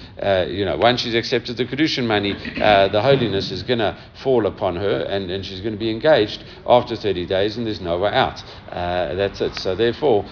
you 0.51 0.66
know, 0.66 0.77
once 0.77 1.01
she's 1.01 1.14
accepted 1.14 1.57
the 1.57 1.64
kedushin 1.64 2.07
money, 2.07 2.35
the 2.35 3.01
holiness 3.01 3.51
is 3.51 3.62
going 3.62 3.79
to 3.79 3.97
fall 4.23 4.44
upon 4.44 4.77
her, 4.77 5.07
and, 5.09 5.31
and 5.31 5.47
she's 5.47 5.62
going 5.62 5.73
to 5.73 5.79
be 5.79 5.90
engaged 5.90 6.44
after 6.66 6.94
30 6.94 7.25
days, 7.25 7.57
and 7.57 7.66
there's 7.66 7.81
no 7.81 7.99
way 7.99 8.11
out. 8.11 8.44
that's 8.71 9.40
it. 9.40 9.55
So 9.55 9.75
therefore, 9.75 10.27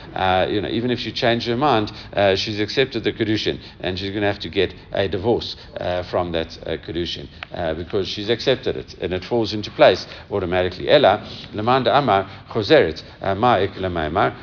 you 0.50 0.60
know, 0.60 0.68
even 0.68 0.90
if 0.90 1.00
she 1.00 1.10
changed 1.10 1.46
her 1.46 1.56
mind, 1.56 1.90
she's 2.38 2.60
accepted 2.60 3.02
the 3.02 3.12
kedushin, 3.16 3.58
and 3.80 3.98
she's 3.98 4.10
going 4.10 4.22
to 4.22 4.26
have 4.26 4.38
to 4.40 4.48
get 4.48 4.74
a 4.92 5.08
divorce 5.08 5.56
uh, 5.78 6.02
from 6.04 6.32
that 6.32 6.56
uh, 6.66 6.76
kedushin 6.86 7.28
uh, 7.52 7.74
because 7.74 8.08
she's 8.08 8.28
accepted 8.28 8.76
it, 8.76 8.94
and 9.00 9.12
it 9.12 9.24
falls 9.24 9.52
into 9.52 9.70
place 9.70 10.06
automatically. 10.30 10.88
Ella 10.88 11.26
lemanda 11.52 11.96
amar 11.96 12.28
choseret 12.50 13.02
uh, 13.20 13.34
ma'ik 13.34 13.76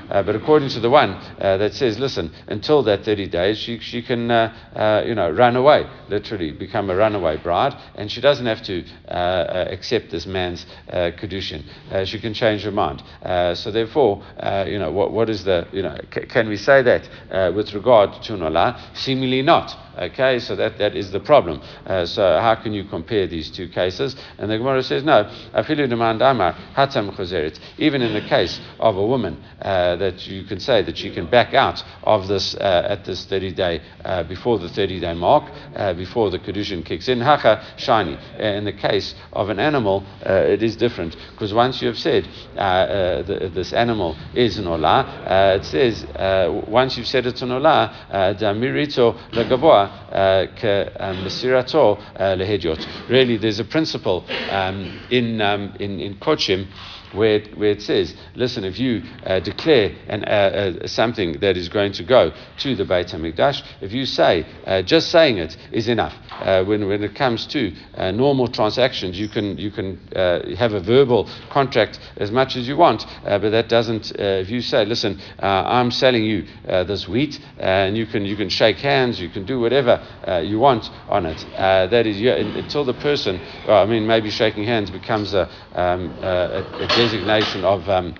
uh, 0.09 0.23
But 0.23 0.35
according 0.35 0.69
to 0.69 0.79
the 0.79 0.89
one 0.89 1.11
uh, 1.11 1.57
that 1.57 1.73
says, 1.73 1.99
listen, 1.99 2.31
until 2.47 2.83
that 2.83 3.03
thirty 3.03 3.27
days, 3.27 3.57
she 3.57 3.79
she 3.79 4.01
can 4.01 4.21
you 5.07 5.15
know 5.15 5.29
run 5.31 5.55
away, 5.55 5.85
literally 6.09 6.51
become 6.51 6.89
a 6.89 6.95
runaway 6.95 7.37
bride, 7.37 7.75
and 7.95 8.11
she 8.11 8.21
doesn't 8.21 8.45
have 8.45 8.63
to 8.63 8.83
accept 9.07 10.11
this 10.11 10.25
man's 10.25 10.65
kedushin. 10.91 11.63
she 12.05 12.19
can 12.19 12.33
change 12.33 12.63
her 12.63 12.71
mind. 12.71 13.03
so 13.57 13.71
therefore, 13.71 14.23
you 14.67 14.79
know 14.79 14.91
what 14.91 15.11
what 15.11 15.29
is 15.29 15.43
the 15.43 15.67
you 15.71 15.81
know 15.81 15.97
c- 16.13 16.25
can 16.27 16.47
we 16.49 16.57
say 16.57 16.81
that 16.81 17.07
with 17.55 17.73
regard 17.73 18.21
to 18.23 18.33
an 18.33 18.41
Seemingly 18.93 19.41
not. 19.41 19.75
Okay, 19.97 20.39
so 20.39 20.55
that, 20.55 20.77
that 20.79 20.95
is 20.95 21.11
the 21.11 21.19
problem. 21.19 21.61
Uh, 21.85 22.05
so 22.05 22.39
how 22.39 22.55
can 22.55 22.73
you 22.73 22.83
compare 22.85 23.27
these 23.27 23.51
two 23.51 23.67
cases? 23.69 24.15
And 24.37 24.49
the 24.49 24.57
Gemara 24.57 24.81
says, 24.81 25.03
no, 25.03 25.29
even 27.77 28.01
in 28.01 28.13
the 28.13 28.25
case 28.27 28.59
of 28.79 28.97
a 28.97 29.05
woman 29.05 29.43
uh, 29.61 29.95
that 29.97 30.27
you 30.27 30.43
can 30.43 30.59
say 30.59 30.81
that 30.81 30.97
she 30.97 31.13
can 31.13 31.27
back 31.27 31.53
out 31.53 31.83
of 32.03 32.27
this 32.27 32.55
uh, 32.55 32.87
at 32.89 33.05
this 33.05 33.25
30 33.25 33.51
day, 33.51 33.81
uh, 34.03 34.23
before 34.23 34.57
the 34.57 34.69
30 34.69 34.99
day 34.99 35.13
mark, 35.13 35.51
uh, 35.75 35.93
before 35.93 36.31
the 36.31 36.39
Kedushin 36.39 36.83
kicks 36.83 37.07
in, 37.07 37.21
hacha 37.21 37.63
shiny. 37.77 38.15
Uh, 38.15 38.43
in 38.43 38.65
the 38.65 38.73
case 38.73 39.13
of 39.31 39.49
an 39.49 39.59
animal, 39.59 40.03
it 40.21 40.63
is 40.63 40.75
different 40.75 41.15
because 41.31 41.53
once 41.53 41.81
you 41.81 41.87
have 41.87 41.97
said 41.97 42.27
the, 42.55 43.51
this 43.53 43.73
animal 43.73 44.15
is 44.33 44.57
an 44.57 44.65
olah, 44.65 45.55
it 45.55 45.65
says, 45.65 46.05
once 46.67 46.97
you've 46.97 47.07
said 47.07 47.25
it's 47.25 47.41
an 47.41 47.49
olah, 47.49 47.93
damirito 48.39 49.15
lagavoa, 49.31 49.82
Mesirato 51.23 51.97
lehediot. 52.17 53.09
Really, 53.09 53.37
there's 53.37 53.59
a 53.59 53.65
principle 53.65 54.25
um, 54.49 54.99
in, 55.09 55.41
um, 55.41 55.73
in, 55.79 55.99
in 55.99 56.15
Kochim 56.15 56.67
where 57.13 57.35
it, 57.35 57.57
where 57.57 57.71
it 57.71 57.81
says, 57.81 58.15
listen, 58.35 58.63
if 58.63 58.79
you 58.79 59.03
uh, 59.25 59.39
declare 59.39 59.95
an, 60.07 60.23
uh, 60.25 60.27
uh, 60.83 60.87
something 60.87 61.39
that 61.39 61.57
is 61.57 61.69
going 61.69 61.91
to 61.93 62.03
go 62.03 62.31
to 62.59 62.75
the 62.75 62.85
Beit 62.85 63.07
HaMikdash, 63.07 63.63
if 63.81 63.93
you 63.93 64.05
say, 64.05 64.45
uh, 64.65 64.81
just 64.81 65.09
saying 65.09 65.37
it 65.37 65.55
is 65.71 65.87
enough. 65.87 66.13
Uh, 66.31 66.63
when, 66.63 66.87
when 66.87 67.03
it 67.03 67.15
comes 67.15 67.45
to 67.47 67.73
uh, 67.95 68.11
normal 68.11 68.47
transactions, 68.47 69.19
you 69.19 69.29
can, 69.29 69.57
you 69.57 69.71
can 69.71 69.99
have 70.57 70.73
a 70.73 70.79
verbal 70.79 71.29
contract 71.49 71.99
as 72.17 72.31
much 72.31 72.55
as 72.55 72.67
you 72.67 72.75
want, 72.75 73.05
but 73.23 73.49
that 73.49 73.69
doesn't, 73.69 74.11
if 74.15 74.49
you 74.49 74.61
say, 74.61 74.85
listen, 74.85 75.19
I'm 75.39 75.91
selling 75.91 76.23
you 76.23 76.45
this 76.65 77.07
wheat, 77.07 77.39
and 77.57 77.95
you 77.97 78.05
can, 78.05 78.25
you 78.25 78.35
can 78.35 78.49
shake 78.49 78.77
hands, 78.77 79.19
you 79.19 79.29
can 79.29 79.45
do 79.45 79.59
whatever 79.59 80.03
you 80.43 80.59
want 80.59 80.89
on 81.09 81.25
it. 81.25 81.45
that 81.57 82.05
is, 82.07 82.19
until 82.21 82.83
the 82.83 82.93
person, 82.93 83.39
well, 83.67 83.83
I 83.83 83.85
mean, 83.85 84.07
maybe 84.07 84.29
shaking 84.29 84.63
hands 84.63 84.89
becomes 84.89 85.33
a, 85.33 85.49
um, 85.73 86.11
a, 86.21 86.65
a 86.81 86.87
designation 87.03 87.65
of 87.65 87.89
um, 87.89 88.15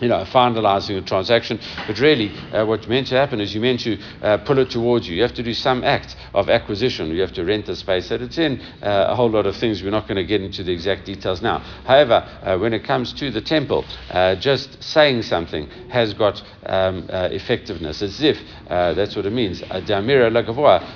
you 0.00 0.08
know, 0.08 0.24
finalizing 0.24 0.96
a 0.96 1.02
transaction. 1.02 1.60
But 1.86 1.98
really, 1.98 2.30
uh, 2.52 2.64
what's 2.64 2.86
meant 2.86 3.08
to 3.08 3.16
happen 3.16 3.40
is 3.40 3.54
you 3.54 3.60
meant 3.60 3.80
to 3.80 3.98
uh, 4.22 4.38
pull 4.38 4.58
it 4.58 4.70
towards 4.70 5.08
you. 5.08 5.16
You 5.16 5.22
have 5.22 5.34
to 5.34 5.42
do 5.42 5.52
some 5.54 5.84
act 5.84 6.16
of 6.34 6.48
acquisition. 6.48 7.08
You 7.08 7.20
have 7.20 7.32
to 7.34 7.44
rent 7.44 7.66
the 7.66 7.76
space 7.76 8.08
that 8.08 8.22
it's 8.22 8.38
in, 8.38 8.60
uh, 8.82 9.06
a 9.08 9.14
whole 9.14 9.30
lot 9.30 9.46
of 9.46 9.56
things. 9.56 9.82
We're 9.82 9.90
not 9.90 10.08
going 10.08 10.16
to 10.16 10.24
get 10.24 10.40
into 10.40 10.62
the 10.62 10.72
exact 10.72 11.04
details 11.06 11.42
now. 11.42 11.58
However, 11.84 12.26
uh, 12.42 12.58
when 12.58 12.72
it 12.72 12.84
comes 12.84 13.12
to 13.14 13.30
the 13.30 13.40
temple, 13.40 13.84
uh, 14.10 14.36
just 14.36 14.82
saying 14.82 15.22
something 15.22 15.68
has 15.90 16.14
got 16.14 16.42
um, 16.66 17.08
uh, 17.10 17.28
effectiveness. 17.30 18.02
As 18.02 18.22
if 18.22 18.38
that's 18.68 19.16
what 19.16 19.26
it 19.26 19.32
means. 19.32 19.62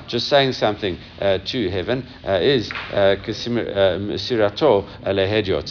Just 0.06 0.28
saying 0.28 0.52
something 0.52 0.98
to 1.18 1.70
heaven 1.70 2.06
is. 2.24 2.70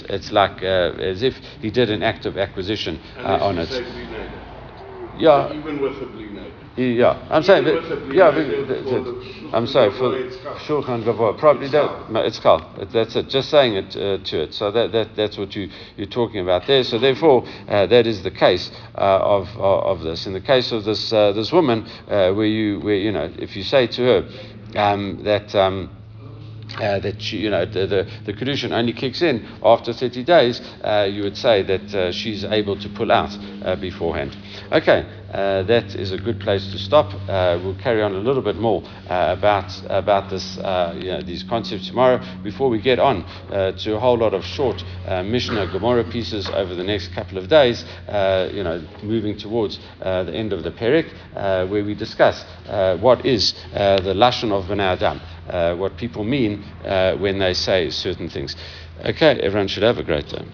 It's 0.10 0.32
like 0.32 0.64
as 0.64 1.24
if 1.24 1.38
he 1.62 1.72
did 1.72 1.90
an 1.90 2.04
act 2.04 2.26
of 2.26 2.38
acquisition 2.38 3.00
uh, 3.24 3.46
on 3.46 3.58
it. 3.58 3.70
Yeah. 5.18 5.54
Even 5.54 5.80
with 5.82 6.02
a 6.02 6.06
blue 6.08 6.34
Yeah, 6.76 7.28
I'm 7.30 7.44
saying, 7.44 7.66
but, 7.66 8.14
yeah, 8.16 8.32
the, 8.32 8.42
the, 8.42 9.50
I'm 9.54 9.68
sorry 9.68 9.92
for 9.92 10.10
Shulchan 10.66 11.04
Gavoa. 11.04 11.38
Probably 11.38 11.70
that 11.70 12.26
it's 12.26 12.40
called. 12.40 12.64
That's 12.92 13.16
it. 13.16 13.30
Just 13.30 13.52
saying 13.52 13.76
it 13.76 13.96
uh, 13.96 14.24
to 14.24 14.44
it. 14.44 14.54
So 14.56 14.72
that, 14.72 14.92
that 14.92 15.16
that's 15.16 15.38
what 15.38 15.56
you 15.56 15.70
you're 15.98 16.08
talking 16.08 16.40
about 16.40 16.66
there. 16.66 16.84
So 16.84 16.98
therefore, 16.98 17.46
uh, 17.68 17.86
that 17.86 18.08
is 18.08 18.24
the 18.24 18.32
case 18.32 18.72
uh, 18.96 19.20
of, 19.22 19.48
of 19.58 20.02
this. 20.02 20.26
In 20.26 20.34
the 20.34 20.42
case 20.42 20.72
of 20.72 20.84
this 20.84 21.14
uh, 21.14 21.32
this 21.34 21.52
woman, 21.52 21.86
uh, 22.08 22.34
where 22.34 22.48
you 22.48 22.80
where 22.80 22.96
you 22.96 23.12
know 23.12 23.32
if 23.38 23.56
you 23.56 23.64
say 23.64 23.86
to 23.88 24.02
her 24.02 24.30
um, 24.76 25.24
that. 25.24 25.54
Um, 25.54 25.92
uh, 26.80 27.00
that 27.00 27.32
you 27.32 27.50
know 27.50 27.66
the, 27.66 27.88
the, 27.88 28.08
the 28.26 28.34
only 28.74 28.94
kicks 28.94 29.22
in 29.22 29.46
after 29.64 29.94
30 29.94 30.24
days, 30.24 30.62
uh, 30.84 31.08
you 31.10 31.24
would 31.24 31.38
say 31.38 31.64
that 31.64 31.94
uh, 31.94 32.12
she's 32.12 32.44
able 32.44 32.76
to 32.78 32.90
pull 32.90 33.12
out 33.12 33.38
uh, 33.64 33.76
beforehand. 33.76 34.36
Okay, 34.72 35.06
uh, 35.34 35.64
that 35.64 35.96
is 35.96 36.12
a 36.12 36.18
good 36.18 36.40
place 36.40 36.72
to 36.72 36.78
stop. 36.78 37.14
Uh, 37.28 37.60
we'll 37.64 37.76
carry 37.76 38.02
on 38.02 38.14
a 38.14 38.20
little 38.20 38.42
bit 38.42 38.56
more 38.58 38.84
uh, 39.10 39.36
about 39.38 39.72
about 39.90 40.30
this 40.30 40.58
uh, 40.60 40.94
you 40.98 41.08
know, 41.12 41.22
these 41.22 41.44
concepts 41.44 41.88
tomorrow. 41.88 42.20
Before 42.44 42.70
we 42.70 42.80
get 42.80 43.00
on 43.00 43.24
uh, 43.52 43.72
to 43.74 43.96
a 43.96 44.00
whole 44.00 44.18
lot 44.18 44.34
of 44.34 44.46
short 44.46 44.84
Mishnah 45.08 45.68
Gemara 45.72 46.04
pieces 46.04 46.50
over 46.50 46.76
the 46.76 46.84
next 46.84 47.14
couple 47.14 47.38
of 47.38 47.48
days, 47.48 47.84
you 48.54 48.64
know, 48.64 48.84
moving 49.04 49.38
towards 49.38 49.80
the 50.00 50.32
end 50.34 50.54
of 50.54 50.64
the 50.64 50.72
Perik, 50.72 51.12
where 51.34 51.84
we 51.84 51.94
discuss 51.94 52.46
what 53.02 53.26
is 53.26 53.54
the 53.74 54.14
lashon 54.16 54.52
of 54.52 54.66
Bnei 54.66 54.94
Adam 54.94 55.20
uh, 55.50 55.76
what 55.76 55.98
people 55.98 56.24
mean 56.24 56.64
uh, 56.86 57.16
when 57.18 57.40
they 57.40 57.54
say 57.54 57.90
certain 57.90 58.30
things. 58.30 58.56
Okay, 59.04 59.40
everyone 59.42 59.68
should 59.68 59.84
have 59.84 59.98
a 59.98 60.04
great 60.04 60.28
day. 60.28 60.46